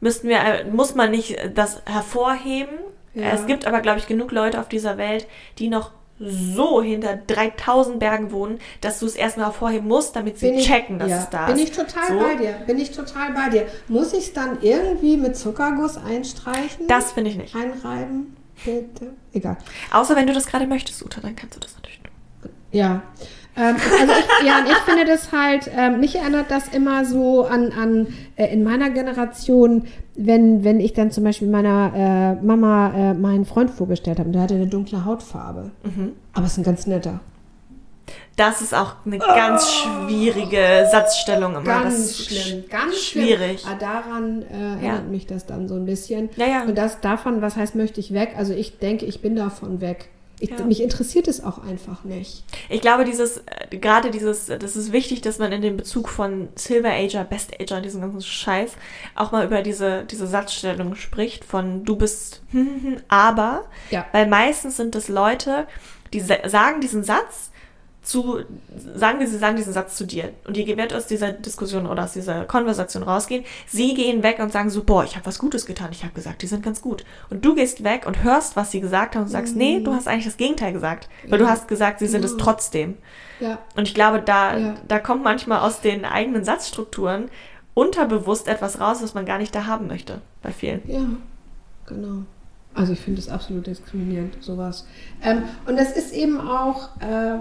[0.02, 2.78] Müssten wir, äh, muss man nicht äh, das hervorheben.
[3.14, 3.32] Ja.
[3.34, 5.28] Es gibt aber, glaube ich, genug Leute auf dieser Welt,
[5.58, 5.92] die noch
[6.22, 10.68] so hinter 3000 Bergen wohnen, dass du es erstmal hervorheben musst, damit sie Bin ich-
[10.68, 11.64] checken, dass ja, es da Bin ist.
[11.64, 12.20] ich total So.
[12.20, 12.52] bei dir.
[12.68, 13.68] Bin ich total bei dir.
[13.88, 16.88] Muss ich es dann irgendwie mit Zuckerguss einstreichen?
[16.88, 17.56] Das finde ich nicht.
[17.56, 18.36] Einreiben?
[18.66, 19.14] Bitte?
[19.34, 19.56] Egal.
[19.94, 22.52] Außer wenn du das gerade möchtest, Uta, dann kannst du das natürlich tun.
[22.72, 23.02] Ja,
[23.60, 27.46] Ähm, also ich, ja, und ich finde das halt, ähm, mich erinnert das immer so
[27.46, 28.08] an, an
[28.38, 29.86] äh, in meiner Generation,
[30.16, 34.34] wenn, wenn ich dann zum Beispiel meiner äh, Mama äh, meinen Freund vorgestellt habe und
[34.34, 35.72] der hatte eine dunkle Hautfarbe.
[35.84, 36.14] Mhm.
[36.34, 37.20] Aber ist ein ganz netter.
[38.36, 41.64] Das ist auch eine ganz schwierige Satzstellung immer.
[41.64, 43.62] Ganz schlimm, ganz schwierig.
[43.62, 43.74] schlimm.
[43.74, 45.12] Ah, daran äh, erinnert Ja.
[45.12, 46.30] mich das dann so ein bisschen.
[46.38, 46.64] Ja, ja.
[46.64, 48.36] Und das davon, was heißt, möchte ich weg?
[48.38, 50.08] Also ich denke, ich bin davon weg.
[50.40, 50.64] Ich, Ja.
[50.66, 52.44] Mich interessiert es auch einfach nicht.
[52.70, 56.48] Ich glaube, dieses, äh, gerade dieses, das ist wichtig, dass man in dem Bezug von
[56.56, 58.72] Silver Ager, Best Ager und diesem ganzen Scheiß
[59.16, 62.42] auch mal über diese, diese Satzstellung spricht von du bist
[63.08, 63.66] aber.
[63.92, 64.06] Ja.
[64.12, 65.68] Weil meistens sind es Leute,
[66.14, 67.49] die sa- sagen diesen Satz
[68.10, 68.40] zu,
[68.96, 72.04] sagen wir, sie sagen diesen Satz zu dir und ihr werdet aus dieser Diskussion oder
[72.04, 73.46] aus dieser Konversation rausgehen.
[73.68, 75.90] Sie gehen weg und sagen so, boah, ich habe was Gutes getan.
[75.92, 77.06] Ich habe gesagt, die sind ganz gut.
[77.30, 80.08] Und du gehst weg und hörst, was sie gesagt haben und sagst, nee, du hast
[80.08, 81.08] eigentlich das Gegenteil gesagt.
[81.28, 81.52] Weil du Ja.
[81.52, 82.38] hast gesagt, sie sind es Ja.
[82.40, 82.98] trotzdem.
[83.40, 83.60] Ja.
[83.76, 84.76] Und ich glaube, da, Ja.
[84.88, 87.30] da kommt manchmal aus den eigenen Satzstrukturen
[87.76, 90.82] unterbewusst etwas raus, was man gar nicht da haben möchte, bei vielen.
[90.88, 91.02] Ja,
[91.86, 92.24] genau.
[92.74, 94.86] Also ich finde es absolut diskriminierend, sowas.
[95.24, 97.38] Ähm, und das ist eben auch, äh,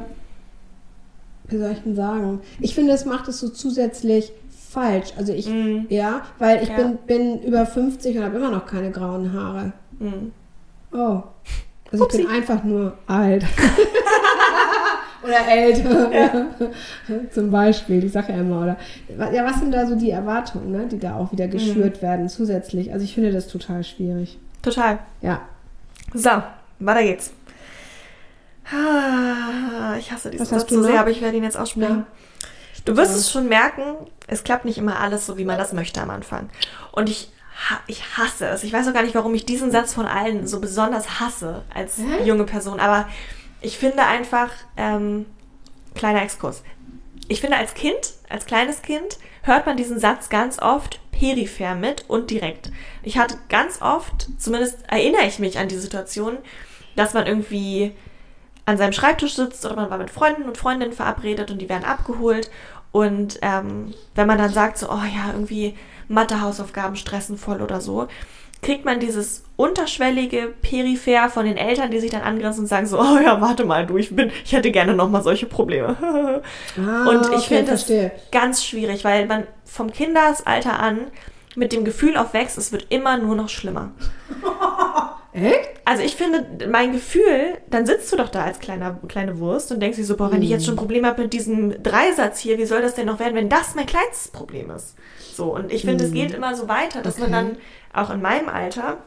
[1.49, 2.41] wie soll ich denn sagen?
[2.61, 4.33] Ich finde, es macht es so zusätzlich
[4.71, 5.09] falsch.
[5.17, 5.87] Also ich, Mhm.
[5.89, 6.77] ja, weil ich Ja.
[6.77, 9.73] bin, bin über 50 und habe immer noch keine grauen Haare.
[9.99, 10.33] Mhm.
[10.93, 11.23] Oh.
[11.91, 12.37] Also ich bin Upsi.
[12.37, 13.45] einfach nur alt.
[15.25, 16.13] oder älter.
[16.15, 16.47] Ja.
[17.33, 18.77] Zum Beispiel, ich sage ja immer, oder?
[19.33, 22.93] Ja, was sind da so die Erwartungen, ne, die da auch wieder geschürt werden zusätzlich?
[22.93, 24.39] Also ich finde das total schwierig.
[24.63, 24.99] Total.
[25.23, 25.41] Ja.
[26.15, 26.31] So,
[26.79, 27.33] weiter geht's.
[28.71, 32.07] Ah, Ich hasse diesen Satz so sehr, aber ich werde ihn jetzt aussprechen.
[32.09, 32.49] Ja.
[32.85, 33.83] Du wirst es schon merken,
[34.27, 36.49] es klappt nicht immer alles so, wie man das möchte am Anfang.
[36.93, 37.31] Und ich,
[37.87, 38.63] ich hasse es.
[38.65, 41.99] Ich weiß auch gar nicht, warum ich diesen Satz von allen so besonders hasse als
[41.99, 42.25] Hä?
[42.25, 42.81] junge Person.
[42.81, 43.09] Aber
[43.61, 45.27] ich finde einfach, ähm,
[45.95, 46.63] kleiner Exkurs.
[47.27, 47.99] Ich finde, als Kind,
[48.29, 52.71] als kleines Kind, hört man diesen Satz ganz oft peripher mit und direkt.
[53.03, 56.39] Ich hatte ganz oft, zumindest erinnere ich mich an die Situation,
[56.97, 57.95] dass man irgendwie
[58.69, 61.85] an seinem Schreibtisch sitzt oder man war mit Freunden und Freundinnen verabredet und die werden
[61.85, 62.51] abgeholt.
[62.93, 65.75] Und ähm, wenn man dann sagt, so, oh ja, irgendwie
[66.09, 68.09] Mathe-Hausaufgaben stressen voll oder so,
[68.61, 73.01] kriegt man dieses unterschwellige Peripher von den Eltern, die sich dann angrenzen und sagen so,
[73.01, 75.97] oh ja, warte mal, du, ich bin, ich hätte gerne nochmal solche Probleme.
[76.79, 78.13] Ah, und ich okay, finde das verstehe.
[78.31, 81.07] ganz schwierig, weil man vom Kindesalter an
[81.57, 83.93] mit dem Gefühl aufwächst, es wird immer nur noch schlimmer.
[85.33, 85.71] Echt?
[85.85, 89.81] Also ich finde, mein Gefühl, dann sitzt du doch da als kleiner, kleine Wurst und
[89.81, 92.67] denkst dir so, boah, wenn ich jetzt schon Probleme habe mit diesem Dreisatz hier, wie
[92.67, 94.97] soll das denn noch werden, wenn das mein kleinstes Problem ist?
[95.31, 97.33] So, und ich finde, es geht immer so weiter, dass man Okay.
[97.33, 97.59] dann
[97.93, 98.99] auch in meinem Alter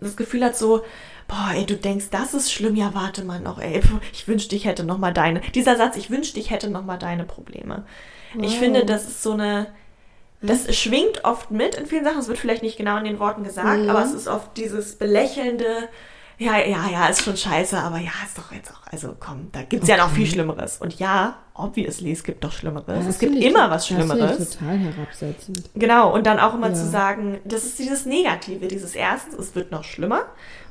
[0.00, 0.82] das Gefühl hat so,
[1.28, 3.80] boah, ey, du denkst, das ist schlimm, ja, warte mal noch, ey,
[4.12, 6.98] ich wünschte, ich hätte noch mal deine, dieser Satz, ich wünschte, ich hätte noch mal
[6.98, 7.84] deine Probleme.
[8.40, 8.58] Ich Wow.
[8.58, 9.66] finde, das ist so eine,
[10.46, 12.18] das schwingt oft mit in vielen Sachen.
[12.18, 13.90] Es wird vielleicht nicht genau in den Worten gesagt, Mhm.
[13.90, 15.88] aber es ist oft dieses belächelnde,
[16.38, 19.62] ja, ja, ja, ist schon scheiße, aber ja, ist doch jetzt auch, also komm, da
[19.62, 20.78] gibt's ja noch viel Schlimmeres.
[20.78, 22.88] Und ja, obviously, es gibt doch Schlimmeres.
[22.88, 24.40] Ja, das es gibt immer was Das Schlimmeres.
[24.50, 25.70] ich total herabsetzend.
[25.76, 26.74] Genau, und dann auch immer Ja.
[26.74, 30.22] zu sagen, das ist dieses Negative, dieses erstens, es wird noch schlimmer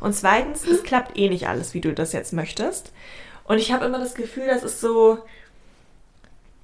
[0.01, 2.91] und zweitens, es klappt eh nicht alles, wie du das jetzt möchtest.
[3.45, 5.19] Und ich habe immer das Gefühl, das ist so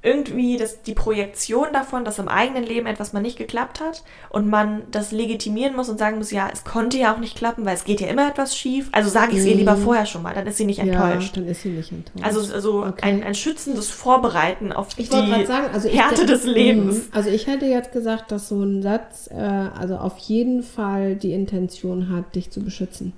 [0.02, 4.48] irgendwie das, die Projektion davon, dass im eigenen Leben etwas mal nicht geklappt hat und
[4.48, 7.76] man das legitimieren muss und sagen muss, ja, es konnte ja auch nicht klappen, weil
[7.76, 8.88] es geht ja immer etwas schief.
[8.94, 11.36] Also sage ich es ihr lieber vorher schon mal, dann ist sie nicht enttäuscht.
[11.36, 12.26] Ja, dann ist sie nicht enttäuscht.
[12.26, 13.02] Also, also Okay.
[13.02, 16.96] ein, ein schützendes Vorbereiten auf Ich die sagen, also ich Härte des Lebens.
[16.96, 17.04] Mhm.
[17.12, 21.34] Also ich hätte jetzt gesagt, dass so ein Satz äh, also auf jeden Fall die
[21.34, 23.14] Intention hat, dich zu beschützen.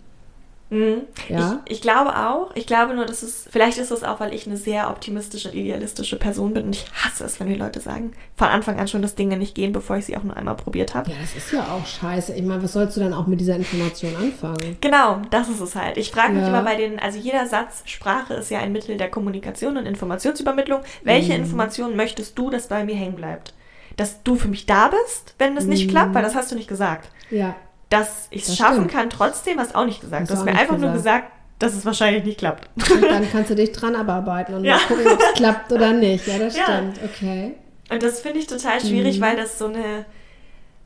[0.71, 1.01] Mhm.
[1.27, 1.61] Ja.
[1.65, 2.51] Ich, ich glaube auch.
[2.55, 5.55] Ich glaube nur, dass es, vielleicht ist es auch, weil ich eine sehr optimistische und
[5.55, 9.01] idealistische Person bin und ich hasse es, wenn die Leute sagen, von Anfang an schon,
[9.01, 11.11] dass Dinge nicht gehen, bevor ich sie auch nur einmal probiert habe.
[11.11, 12.33] Ja, das ist ja auch scheiße.
[12.35, 14.77] Ich meine, was sollst du dann auch mit dieser Information anfangen?
[14.79, 15.97] Genau, das ist es halt.
[15.97, 16.47] Ich frage mich Ja.
[16.47, 20.79] immer bei den, also jeder Satz, Sprache ist ja ein Mittel der Kommunikation und Informationsübermittlung.
[21.03, 21.41] Welche Mhm.
[21.43, 23.53] Informationen möchtest du, dass bei mir hängen bleibt?
[23.97, 25.91] Dass du für mich da bist, wenn es nicht Mhm.
[25.91, 27.09] klappt, weil das hast du nicht gesagt.
[27.29, 27.55] Ja,
[27.91, 28.91] Dass ich es schaffen stimmt.
[28.91, 30.21] kann, trotzdem hast du auch nicht gesagt.
[30.23, 31.25] Hast Du hast mir einfach nur gesagt.
[31.27, 32.67] gesagt, dass es wahrscheinlich nicht klappt.
[32.91, 34.77] und dann kannst du dich dran abarbeiten und Ja.
[34.77, 36.25] mal gucken, ob es klappt oder nicht.
[36.25, 36.63] Ja, das Ja.
[36.63, 36.99] stimmt.
[37.03, 37.53] Okay.
[37.91, 39.21] Und das finde ich total schwierig, Mhm.
[39.21, 40.05] weil das so eine.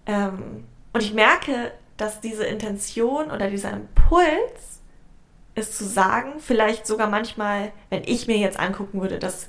[0.08, 4.82] Ähm, und ich merke, dass diese Intention oder dieser Impuls,
[5.56, 9.47] es zu sagen, vielleicht sogar manchmal, wenn ich mir jetzt angucken würde, dass.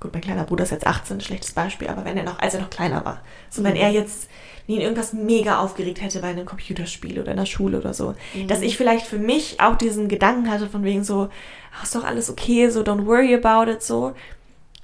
[0.00, 2.60] Gut, mein kleiner Bruder ist jetzt 18, schlechtes Beispiel, aber wenn er noch, als er
[2.60, 4.28] noch kleiner war, so wenn er jetzt
[4.66, 8.14] ihn irgendwas mega aufgeregt hätte bei einem Computerspiel oder in der Schule oder so,
[8.48, 11.28] dass ich vielleicht für mich auch diesen Gedanken hatte von wegen so,
[11.76, 14.14] ach, ist doch alles okay, so don't worry about it, so,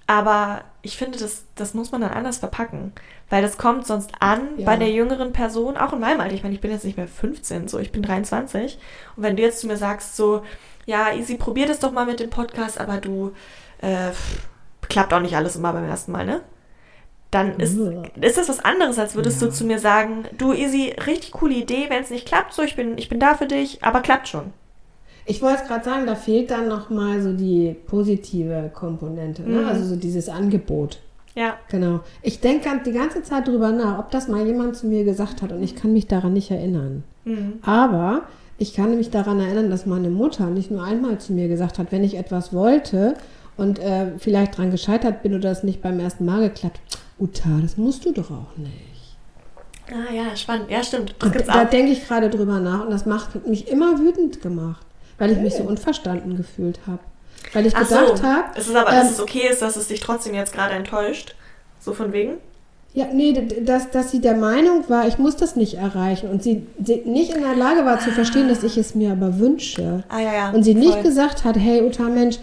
[0.07, 2.93] Aber ich finde, das, das muss man dann anders verpacken.
[3.29, 4.65] Weil das kommt sonst an Ja.
[4.65, 6.35] bei der jüngeren Person, auch in meinem Alter.
[6.35, 8.79] Ich meine, ich bin jetzt nicht mehr 15, so ich bin 23.
[9.17, 10.43] Und wenn du jetzt zu mir sagst, so,
[10.87, 13.33] ja, Easy, probier das doch mal mit dem Podcast, aber du,
[13.83, 14.13] äh,
[14.89, 16.41] klappt auch nicht alles immer beim ersten Mal, ne?
[17.31, 19.49] Dann ist, ist das was anderes, als würdest Ja.
[19.49, 22.75] du zu mir sagen, du Easy, richtig coole Idee, wenn es nicht klappt, so, ich
[22.75, 24.45] bin, ich bin da für dich, aber klappt schon.
[25.27, 29.61] Ich wollte gerade sagen, da fehlt dann nochmal so die positive Komponente, ne?
[29.61, 29.67] Mhm.
[29.69, 31.01] also so dieses Angebot.
[31.35, 31.57] Ja.
[31.71, 32.01] Genau.
[32.23, 35.53] Ich denke die ganze Zeit drüber nach, ob das mal jemand zu mir gesagt hat
[35.53, 37.05] und ich kann mich daran nicht erinnern.
[37.25, 37.59] Mhm.
[37.63, 38.23] Aber
[38.57, 41.93] ich kann mich daran erinnern, dass meine Mutter nicht nur einmal zu mir gesagt hat,
[41.93, 43.15] wenn ich etwas wollte
[43.59, 46.81] und äh, vielleicht dran gescheitert bin oder es nicht beim ersten Mal geklappt,
[47.19, 49.17] Uta, das musst du doch auch nicht.
[49.91, 50.71] Ah ja, spannend.
[50.71, 51.15] Ja, stimmt.
[51.19, 54.85] Das gibt's da denke ich gerade drüber nach und das macht mich immer wütend gemacht,
[55.19, 57.01] weil ich mich so unverstanden gefühlt habe.
[57.53, 57.97] Weil ich Ach so.
[57.97, 60.53] gedacht habe, Es ist aber, ähm, dass es okay ist, dass es dich trotzdem jetzt
[60.53, 61.35] gerade enttäuscht.
[61.81, 62.35] So von wegen.
[62.93, 63.33] Ja, nee,
[63.63, 66.67] dass, dass sie der Meinung war, ich muss das nicht erreichen und sie,
[67.05, 70.05] nicht in der Lage war zu verstehen, dass ich es mir aber wünsche.
[70.09, 70.51] Ah ja, ja.
[70.51, 71.03] Und sie nicht voll.
[71.03, 72.39] gesagt hat, hey Uta, Mensch,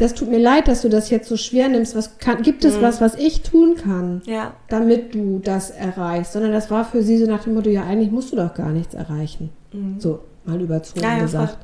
[0.00, 1.94] das tut mir leid, dass du das jetzt so schwer nimmst.
[1.94, 2.70] Was kann, gibt Mhm.
[2.70, 4.54] es was, was ich tun kann, Ja.
[4.68, 6.32] damit du das erreichst?
[6.32, 8.70] Sondern das war für sie so nach dem Motto, ja, eigentlich musst du doch gar
[8.70, 9.50] nichts erreichen.
[9.98, 11.04] So mal überzogen Mhm.
[11.06, 11.50] Ja, ja, gesagt.
[11.50, 11.58] voll.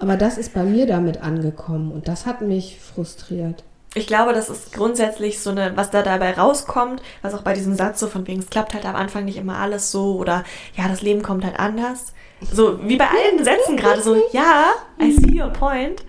[0.00, 3.64] Aber das ist bei mir damit angekommen und das hat mich frustriert.
[3.94, 7.74] Ich glaube, das ist grundsätzlich so eine, was da dabei rauskommt, was auch bei diesem
[7.74, 10.44] Satz so von wegen, es klappt halt am Anfang nicht immer alles so oder
[10.76, 12.12] ja, das Leben kommt halt anders.
[12.52, 14.66] So wie bei allen Sätzen gerade so, ja,
[15.02, 16.04] I see your point.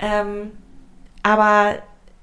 [0.00, 0.50] Ähm,
[1.28, 1.74] aber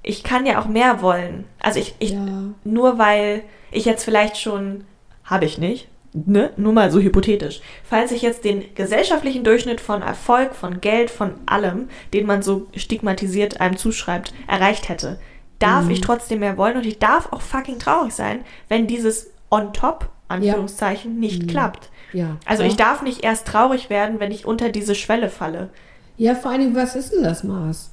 [0.02, 1.44] ich kann ja auch mehr wollen.
[1.60, 2.26] Also ich, ich Ja.
[2.64, 4.84] nur weil ich jetzt vielleicht schon,
[5.22, 6.50] habe ich nicht, ne?
[6.56, 11.34] nur mal so hypothetisch, falls ich jetzt den gesellschaftlichen Durchschnitt von Erfolg, von Geld, von
[11.46, 15.20] allem, den man so stigmatisiert einem zuschreibt, erreicht hätte,
[15.60, 19.72] darf ich trotzdem mehr wollen und ich darf auch fucking traurig sein, wenn dieses on
[19.72, 21.90] top, Anführungszeichen, nicht klappt.
[22.12, 22.38] Ja.
[22.44, 22.68] Also ja.
[22.68, 25.70] ich darf nicht erst traurig werden, wenn ich unter diese Schwelle falle.
[26.16, 27.92] Ja, vor allen Dingen, was ist denn das Maß?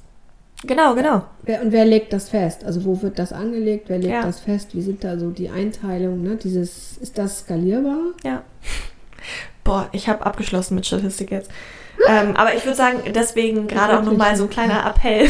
[0.66, 1.22] Genau, genau.
[1.42, 2.64] Wer, und wer legt das fest?
[2.64, 3.88] Also wo wird das angelegt?
[3.88, 4.22] Wer legt Ja.
[4.22, 4.74] das fest?
[4.74, 6.22] Wie sind da so die Einteilungen?
[6.22, 6.36] Ne?
[6.36, 7.98] Dieses, ist das skalierbar?
[8.24, 8.42] Ja.
[9.62, 11.50] Boah, ich habe abgeschlossen mit Statistik jetzt.
[12.08, 15.26] Ähm, aber ich würde sagen, deswegen gerade auch nochmal so ein kleiner Appell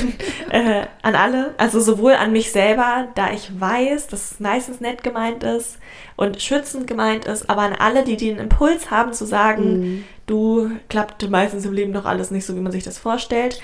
[0.50, 1.54] äh, an alle.
[1.58, 5.78] Also sowohl an mich selber, da ich weiß, dass es meistens nett gemeint ist
[6.16, 11.28] und schützend gemeint ist, aber an alle, die den Impuls haben zu sagen, du klappt
[11.30, 13.60] meistens im Leben doch alles nicht so, wie man sich das vorstellt.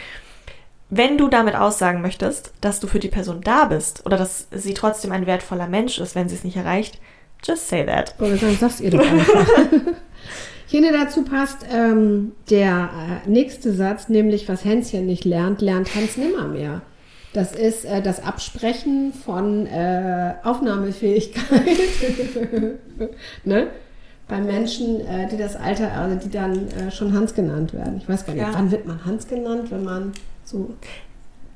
[0.91, 4.75] Wenn du damit aussagen möchtest, dass du für die Person da bist oder dass sie
[4.75, 7.01] trotzdem ein wertvoller Mensch ist, wenn sie es nicht erreicht,
[7.45, 8.15] just say that.
[8.19, 9.47] Oder dann sagst ihr doch einfach.
[10.67, 12.91] Finde, dazu passt ähm, der
[13.27, 16.83] äh, nächste Satz, nämlich was Hänschen nicht lernt, lernt Hans nimmermehr.
[17.33, 21.63] Das ist äh, das Absprechen von äh, Aufnahmefähigkeit.
[23.45, 23.69] ne?
[24.29, 27.99] Bei Menschen, äh, die das Alter, also die dann äh, schon Hans genannt werden.
[27.99, 28.51] Ich weiß gar nicht, Ja.
[28.53, 30.13] wann wird man Hans genannt, wenn man
[30.51, 30.75] so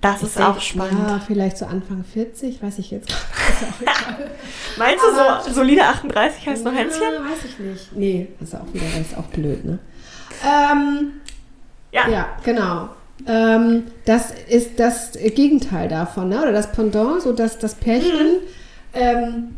[0.00, 1.08] Das Ich ist auch spannend.
[1.08, 3.08] Ja, vielleicht so Anfang 40, weiß ich jetzt.
[4.76, 7.00] Meinst du so solide 38 heißt noch Hänschen?
[7.02, 7.96] Ja, weiß ich nicht.
[7.96, 9.78] Nee, das ist auch wieder, das ist auch blöd, ne?
[10.44, 11.12] Ähm,
[11.92, 12.08] Ja.
[12.08, 12.88] ja, genau.
[13.26, 16.42] Ähm, das ist das Gegenteil davon, ne?
[16.42, 18.38] oder das Pendant, so dass das Pärchen,
[18.92, 19.54] ähm,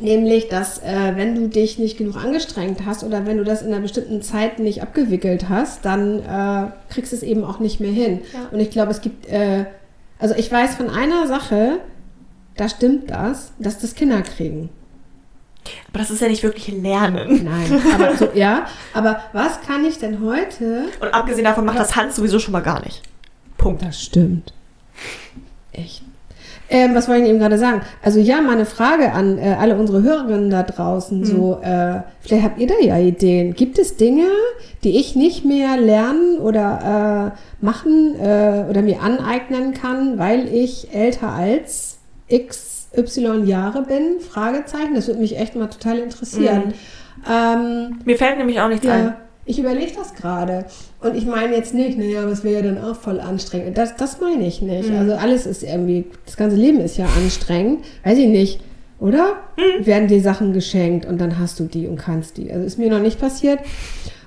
[0.00, 3.68] nämlich, dass äh, wenn du dich nicht genug angestrengt hast oder wenn du das in
[3.72, 7.92] einer bestimmten Zeit nicht abgewickelt hast, dann äh, kriegst du es eben auch nicht mehr
[7.92, 8.20] hin.
[8.32, 8.48] Ja.
[8.50, 9.66] Und ich glaube, es gibt, äh,
[10.18, 11.80] also ich weiß von einer Sache,
[12.56, 14.70] da stimmt das, dass das Kinder kriegen.
[15.88, 17.44] Aber das ist ja nicht wirklich Lernen.
[17.44, 20.86] Nein, aber so, ja, aber was kann ich denn heute?
[21.00, 23.02] Und abgesehen davon macht das Hans sowieso schon mal gar nicht.
[23.56, 23.82] Punkt.
[23.82, 24.52] Das stimmt.
[25.72, 26.02] Echt.
[26.72, 27.82] Ähm, was wollte ich eben gerade sagen?
[28.02, 32.58] Also ja, meine Frage an äh, alle unsere Hörerinnen da draußen, so, äh, vielleicht habt
[32.58, 33.54] ihr da ja Ideen.
[33.54, 34.26] Gibt es Dinge,
[34.82, 40.94] die ich nicht mehr lernen oder äh, machen äh, oder mir aneignen kann, weil ich
[40.94, 41.98] älter als
[42.28, 44.20] x, y Jahre bin?
[44.20, 44.94] Fragezeichen.
[44.94, 46.72] Das würde mich echt mal total interessieren.
[47.30, 49.14] Ähm, Mir fällt nämlich auch nichts ein.
[49.44, 50.66] Ich überlege das gerade.
[51.00, 53.76] Und ich meine jetzt nicht, naja, es wäre ja dann auch voll anstrengend.
[53.76, 54.90] Das, das meine ich nicht.
[54.90, 54.98] Mhm.
[54.98, 57.84] Also alles ist irgendwie, das ganze Leben ist ja anstrengend.
[58.04, 58.60] Weiß ich nicht,
[59.00, 59.34] oder?
[59.56, 59.86] Mhm.
[59.86, 62.52] Werden dir Sachen geschenkt und dann hast du die und kannst die.
[62.52, 63.58] Also ist mir noch nicht passiert.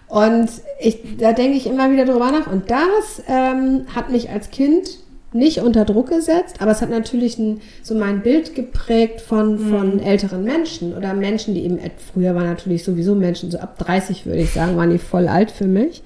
[0.08, 0.50] Und
[0.80, 2.52] ich, da denke ich immer wieder drüber nach.
[2.52, 5.00] Und das ähm, hat mich als Kind
[5.36, 10.00] nicht unter Druck gesetzt, aber es hat natürlich ein, so mein Bild geprägt von, von
[10.00, 14.26] älteren Menschen oder Menschen, die eben, et- früher waren natürlich sowieso Menschen, so ab 30
[14.26, 16.02] würde ich sagen, waren die voll alt für mich.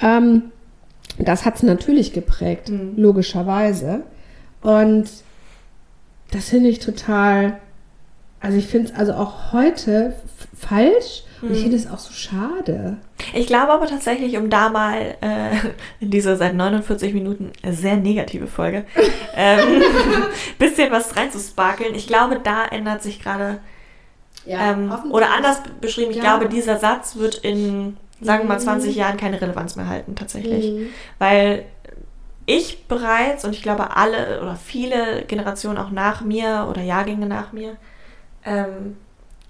[0.00, 0.44] Ähm,
[1.18, 4.02] das hat es natürlich geprägt, logischerweise.
[4.62, 5.04] Und
[6.30, 7.58] das finde ich total,
[8.40, 10.14] also ich finde es also auch heute
[10.68, 12.98] falsch und ich finde es auch so schade.
[13.34, 15.56] Ich glaube aber tatsächlich, um da mal äh,
[16.00, 18.84] in dieser seit 49 Minuten sehr negative Folge
[19.34, 19.82] ähm,
[20.58, 21.94] bisschen was reinzusparkeln.
[21.96, 23.58] Ich glaube, da ändert sich gerade
[24.46, 26.22] ähm, oder anders beschrieben, ich Ja.
[26.36, 30.70] glaube, dieser Satz wird in, sagen wir mal, 20 Jahren keine Relevanz mehr halten, tatsächlich.
[30.72, 30.86] Mhm.
[31.18, 31.64] Weil
[32.46, 37.52] ich bereits und ich glaube alle oder viele Generationen auch nach mir oder Jahrgänge nach
[37.52, 37.76] mir
[38.44, 38.96] ähm,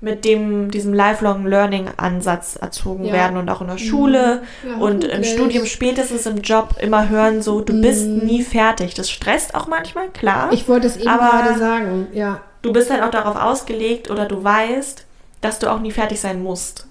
[0.03, 3.12] mit dem, diesem Lifelong Learning Ansatz erzogen Ja.
[3.12, 5.22] werden und auch in der Schule Ja, und im.
[5.22, 8.26] Studium, spätestens im Job immer hören so, du bist Mhm.
[8.26, 8.94] nie fertig.
[8.94, 10.53] Das stresst auch manchmal, klar.
[10.53, 12.40] Ich wollte es eben Aber- gerade sagen, ja.
[12.62, 15.07] du bist halt auch darauf ausgelegt oder du weißt,
[15.40, 16.86] dass du auch nie fertig sein musst.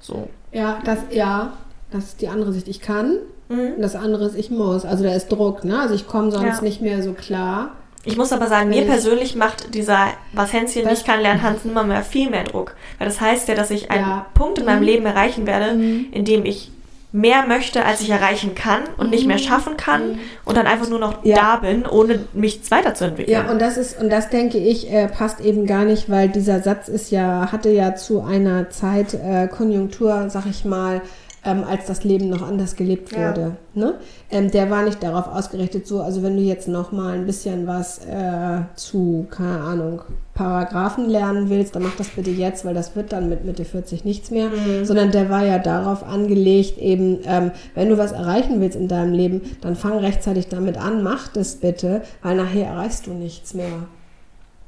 [0.00, 0.28] So.
[0.52, 1.52] Ja, das, ja,
[1.92, 2.66] das ist die andere Sicht.
[2.66, 3.74] Ich kann Mhm.
[3.76, 4.84] und das andere ist, ich muss.
[4.84, 5.80] Also da ist Druck, ne?
[5.80, 6.62] Also ich komme sonst Ja.
[6.62, 7.70] nicht mehr so klar.
[8.06, 11.64] Ich muss aber sagen, mir ich- persönlich macht dieser, was Hänschen nicht kann, lernen Hans
[11.64, 12.74] nimmer mehr viel mehr Druck.
[12.98, 14.26] Weil das heißt ja, dass ich einen Ja.
[14.34, 14.86] Punkt in meinem Mhm.
[14.86, 16.06] Leben erreichen werde, Mhm.
[16.12, 16.70] in dem ich
[17.12, 20.98] mehr möchte, als ich erreichen kann und nicht mehr schaffen kann und dann einfach nur
[20.98, 21.30] noch Mhm.
[21.30, 21.36] Ja.
[21.36, 23.32] da bin, ohne mich weiterzuentwickeln.
[23.32, 26.60] Ja, und das ist, und das denke ich, äh, passt eben gar nicht, weil dieser
[26.60, 31.00] Satz ist ja, hatte ja zu einer Zeit äh, Konjunktur, sag ich mal,
[31.46, 33.30] ähm, als das Leben noch anders gelebt Ja.
[33.30, 33.56] wurde.
[33.74, 33.94] Ne?
[34.30, 37.66] Ähm, der war nicht darauf ausgerichtet, so, also wenn du jetzt noch mal ein bisschen
[37.66, 40.02] was äh, zu, keine Ahnung,
[40.34, 44.04] Paragraphen lernen willst, dann mach das bitte jetzt, weil das wird dann mit Mitte 40
[44.04, 44.50] nichts mehr,
[44.82, 49.14] sondern der war ja darauf angelegt, eben, ähm, wenn du was erreichen willst in deinem
[49.14, 53.86] Leben, dann fang rechtzeitig damit an, mach das bitte, weil nachher erreichst du nichts mehr.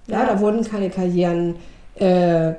[0.06, 0.26] Ja, Ja.
[0.26, 1.56] da wurden keine Karrieren
[1.96, 2.54] äh,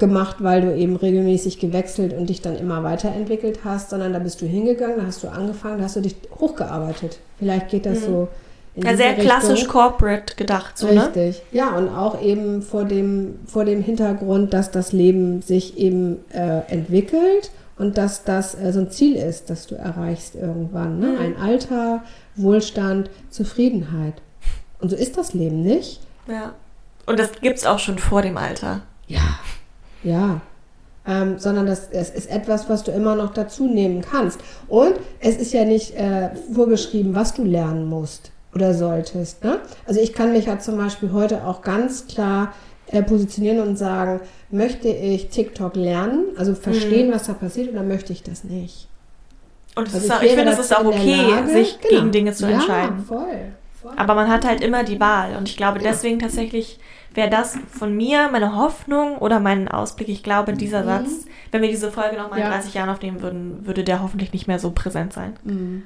[0.00, 4.40] gemacht, weil du eben regelmäßig gewechselt und dich dann immer weiterentwickelt hast, sondern da bist
[4.40, 7.20] du hingegangen, da hast du angefangen, da hast du dich hochgearbeitet.
[7.38, 8.28] Vielleicht geht das so
[8.74, 9.72] in ja, sehr klassisch Richtung.
[9.72, 11.06] corporate gedacht, so, ne?
[11.06, 11.42] Richtig.
[11.52, 16.60] Ja, und auch eben vor dem, vor dem Hintergrund, dass das Leben sich eben äh,
[16.68, 21.00] entwickelt und dass das äh, so ein Ziel ist, das du erreichst irgendwann.
[21.00, 21.08] Ne?
[21.08, 21.18] Mhm.
[21.18, 22.02] Ein Alter,
[22.36, 24.14] Wohlstand, Zufriedenheit.
[24.78, 26.00] Und so ist das Leben nicht.
[26.28, 26.54] Ja.
[27.06, 28.82] Und das gibt's auch schon vor dem Alter.
[29.08, 29.40] Ja.
[30.02, 30.40] Ja.
[31.06, 34.38] Ähm, sondern das, es ist etwas, was du immer noch dazu nehmen kannst.
[34.68, 39.42] Und es ist ja nicht äh, vorgeschrieben, was du lernen musst oder solltest.
[39.42, 39.60] Ne?
[39.86, 42.52] Also ich kann mich ja zum Beispiel heute auch ganz klar
[42.88, 44.20] äh, positionieren und sagen,
[44.50, 48.88] möchte ich TikTok lernen, also verstehen, was da passiert, oder möchte ich das nicht?
[49.76, 51.94] Und es Also ist auch, ich finde, es ist auch okay, Lage- sich genau.
[52.00, 53.04] gegen Dinge zu ja, entscheiden.
[53.06, 53.24] Voll,
[53.80, 53.92] voll.
[53.96, 55.36] Aber man hat halt immer die Wahl.
[55.36, 56.78] Und ich glaube, deswegen tatsächlich
[57.14, 60.08] wäre das von mir meine Hoffnung oder mein Ausblick.
[60.08, 61.08] Ich glaube, dieser Satz,
[61.50, 62.46] wenn wir diese Folge nochmal Ja.
[62.46, 65.36] in 30 Jahren aufnehmen würden, würde der hoffentlich nicht mehr so präsent sein.
[65.44, 65.82] Mhm.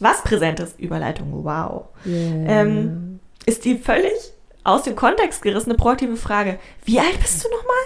[0.00, 2.60] Was präsent ist, Überleitung, wow, Yeah.
[2.62, 4.12] ähm, ist die völlig
[4.64, 6.58] aus dem Kontext gerissene proaktive Frage.
[6.84, 7.76] Wie alt bist du nochmal?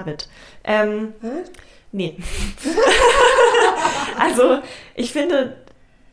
[0.00, 0.28] Love it.
[0.64, 1.28] Ähm, Hä?
[1.92, 2.16] Nee.
[4.18, 4.58] also,
[4.94, 5.56] ich finde,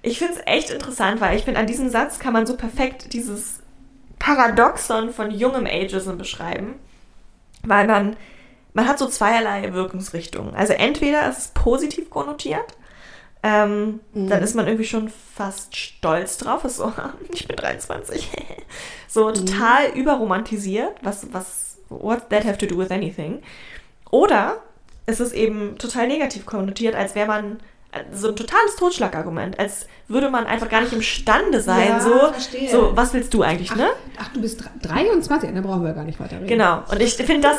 [0.02, 3.14] ich finde es echt interessant, weil ich finde, an diesem Satz kann man so perfekt
[3.14, 3.60] dieses
[4.24, 6.76] Paradoxon von jungem Ageism beschreiben.
[7.64, 8.16] Weil man,
[8.74, 10.56] man hat so zweierlei Wirkungsrichtungen.
[10.56, 12.78] Also entweder ist es positiv konnotiert,
[13.46, 16.94] ähm, dann ist man irgendwie schon fast stolz drauf, ist so,
[17.34, 18.30] ich bin 23.
[19.10, 23.42] so total überromantisiert, was, was, what that have to do with anything.
[24.10, 24.62] Oder
[25.06, 27.60] es ist eben total negativ konnotiert, als wäre man
[28.12, 32.70] so ein totales Totschlagargument, als würde man einfach gar nicht imstande sein, Ja, so, verstehe.
[32.70, 33.90] so, was willst du eigentlich, ach, ne?
[34.18, 36.48] ach, du bist dr- 23, dann brauchen wir gar nicht weiter reden.
[36.48, 36.84] Genau.
[36.92, 37.58] Und ich finde, dass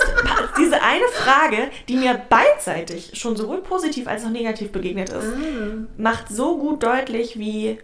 [0.59, 5.87] diese eine Frage, die mir beidseitig schon sowohl positiv als auch negativ begegnet ist, Ah.
[5.99, 7.79] macht so gut deutlich, wie,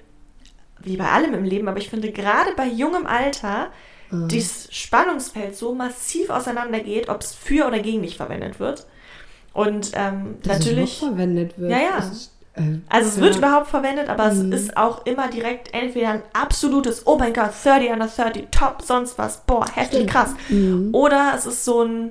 [0.80, 3.68] wie bei allem im Leben, aber ich finde gerade bei jungem Alter
[4.12, 4.26] Ah.
[4.26, 8.86] dieses Spannungsfeld so massiv auseinandergeht, ob es für oder gegen dich verwendet wird.
[9.53, 11.70] Und ähm, natürlich, verwendet wird.
[11.72, 11.96] Ja, ja.
[11.96, 12.32] Das ist,
[12.88, 13.22] also es ja.
[13.22, 14.52] wird überhaupt verwendet, aber Mhm.
[14.52, 18.82] es ist auch immer direkt entweder ein absolutes, oh mein Gott, 30 under 30, top,
[18.82, 20.34] sonst was, boah, heftig krass.
[20.48, 20.90] Mhm.
[20.92, 22.11] Oder es ist so ein,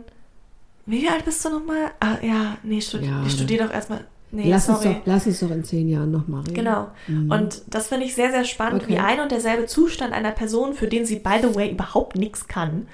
[0.86, 1.92] wie alt bist du nochmal?
[2.00, 4.06] Ah, ja, nee, studi Ja, ich studiere doch erstmal.
[4.32, 4.94] Nee, lass, uns sorry.
[4.96, 6.54] doch, lass uns doch in zehn Jahren nochmal reden.
[6.54, 6.88] Genau.
[7.08, 7.32] Mhm.
[7.32, 8.94] Und das finde ich sehr, sehr spannend, Okay.
[8.94, 12.48] wie ein und derselbe Zustand einer Person, für den sie, by the way, überhaupt nichts
[12.48, 12.88] kann,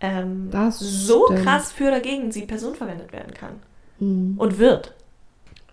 [0.00, 1.44] ähm, Das so stimmt.
[1.44, 3.56] krass für oder gegen sie Person verwendet werden kann.
[3.98, 4.36] Mhm.
[4.38, 4.94] Und wird.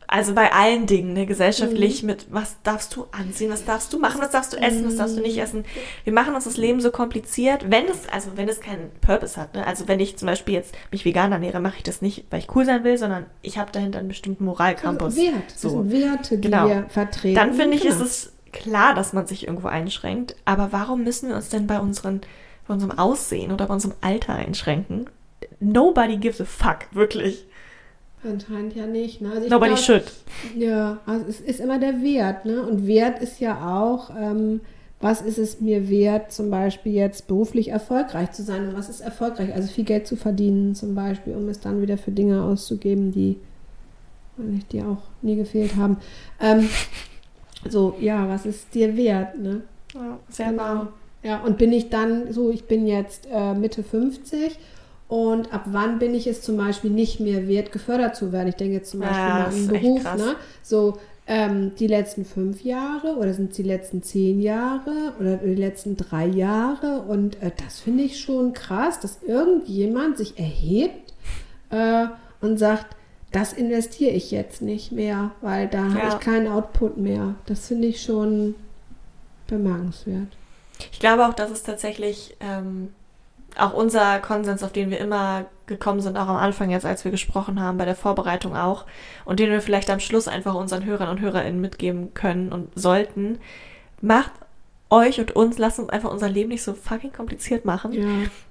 [0.10, 2.08] Also bei allen Dingen, ne, gesellschaftlich Mhm.
[2.08, 5.18] mit, was darfst du anziehen, was darfst du machen, was darfst du essen, was darfst
[5.18, 5.66] du nicht essen.
[6.06, 9.54] Wir machen uns das Leben so kompliziert, wenn es, also wenn es keinen Purpose hat.
[9.54, 9.68] Ne?
[9.68, 12.56] Also wenn ich zum Beispiel jetzt mich vegan ernähre, mache ich das nicht, weil ich
[12.56, 15.18] cool sein will, sondern ich habe dahinter einen bestimmten Moralcampus.
[15.18, 15.52] Also Wert.
[15.56, 15.92] So.
[15.92, 16.68] Werte, die Genau.
[16.70, 17.36] wir vertreten.
[17.36, 17.96] Dann finde ich, genau.
[17.96, 20.38] ist es klar, dass man sich irgendwo einschränkt.
[20.46, 22.22] Aber warum müssen wir uns denn bei unseren
[22.68, 25.10] bei unserem Aussehen oder bei unserem Alter einschränken.
[25.62, 27.47] Nobody gives a fuck, wirklich.
[28.24, 29.22] Anscheinend ja nicht.
[29.22, 29.32] Ne?
[29.32, 30.04] Also Nobody glaub, should.
[30.58, 32.46] Ja, also es ist immer der Wert.
[32.46, 32.64] Ne?
[32.64, 34.62] Und Wert ist ja auch, ähm,
[35.00, 38.70] was ist es mir wert, zum Beispiel jetzt beruflich erfolgreich zu sein?
[38.70, 39.54] Und was ist erfolgreich?
[39.54, 43.38] Also viel Geld zu verdienen zum Beispiel, um es dann wieder für Dinge auszugeben, die,
[44.72, 45.98] die auch nie gefehlt haben.
[46.42, 46.68] Ähm,
[47.70, 49.38] so, ja, was ist dir wert?
[49.38, 49.62] Ne?
[49.94, 50.64] Ja, sehr genau.
[50.64, 50.94] wahr.
[51.24, 54.58] Ja, und bin ich dann so, ich bin jetzt äh, Mitte 50
[55.08, 58.50] und ab wann bin ich es zum Beispiel nicht mehr wert, gefördert zu werden?
[58.50, 60.36] Ich denke jetzt zum Beispiel ja, mal an Beruf, ne?
[60.62, 60.98] So,
[61.28, 65.96] ähm, die letzten fünf Jahre oder sind es die letzten zehn Jahre oder die letzten
[65.96, 67.02] drei Jahre?
[67.02, 71.14] Und äh, das finde ich schon krass, dass irgendjemand sich erhebt
[71.70, 72.08] äh,
[72.42, 72.96] und sagt,
[73.32, 75.94] das investiere ich jetzt nicht mehr, weil da ja.
[75.94, 77.36] habe ich keinen Output mehr.
[77.46, 78.56] Das finde ich schon
[79.48, 80.30] bemerkenswert.
[80.92, 82.90] Ich glaube auch, dass es tatsächlich ähm,
[83.60, 87.12] auch unser Konsens, auf den wir immer gekommen sind, auch am Anfang jetzt, als wir
[87.12, 88.86] gesprochen haben, bei der Vorbereitung auch,
[89.26, 93.40] und den wir vielleicht am Schluss einfach unseren Hörern und Hörerinnen mitgeben können und sollten,
[94.02, 94.32] macht
[94.90, 97.92] euch und uns, lasst uns einfach unser Leben nicht so fucking kompliziert machen.
[97.92, 98.06] Ja.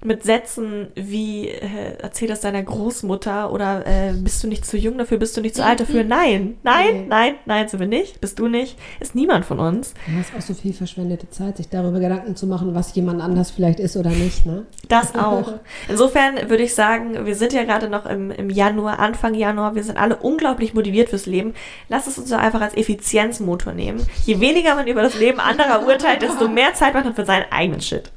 [0.04, 4.98] Mit Sätzen wie, äh, erzähl das deiner Großmutter oder äh, bist du nicht zu jung
[4.98, 6.04] dafür, bist du nicht zu alt dafür?
[6.04, 7.06] Nein, nein, nee.
[7.08, 9.94] nein, nein, sind wir nicht, bist du nicht, ist niemand von uns.
[10.06, 13.50] Du hast auch so viel verschwendete Zeit, sich darüber Gedanken zu machen, was jemand anders
[13.50, 14.66] vielleicht ist oder nicht, ne?
[14.88, 15.54] Das auch.
[15.88, 19.84] Insofern würde ich sagen, wir sind ja gerade noch im, im Januar, Anfang Januar, wir
[19.84, 21.54] sind alle unglaublich motiviert fürs Leben.
[21.88, 24.06] Lass es uns doch einfach als Effizienzmotor nehmen.
[24.26, 27.46] Je weniger man über das Leben anderer urteilt, desto mehr Zeit man hat für seinen
[27.50, 28.10] eigenen Shit.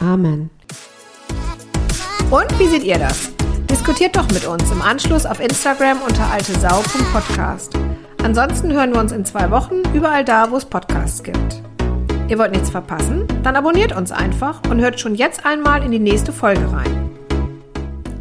[0.00, 0.50] Amen.
[2.30, 3.30] Und wie seht ihr das?
[3.70, 7.74] Diskutiert doch mit uns im Anschluss auf Instagram unter altesau.podcast.
[8.22, 11.62] Ansonsten hören wir uns in zwei Wochen überall da, wo es Podcasts gibt.
[12.28, 13.26] Ihr wollt nichts verpassen?
[13.44, 17.15] Dann abonniert uns einfach und hört schon jetzt einmal in die nächste Folge rein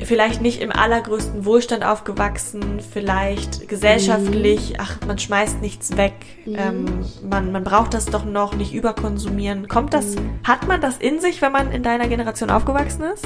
[0.04, 4.76] vielleicht nicht im allergrößten Wohlstand aufgewachsen, vielleicht gesellschaftlich, mhm.
[4.80, 6.14] ach, man schmeißt nichts weg,
[6.46, 6.56] mhm.
[6.58, 9.68] ähm, man, man braucht das doch noch, nicht überkonsumieren.
[9.68, 10.40] Kommt das, mhm.
[10.44, 13.26] hat man das in sich, wenn man in deiner Generation aufgewachsen ist?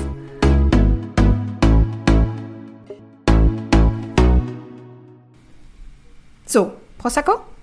[6.46, 7.50] So, Prosecco?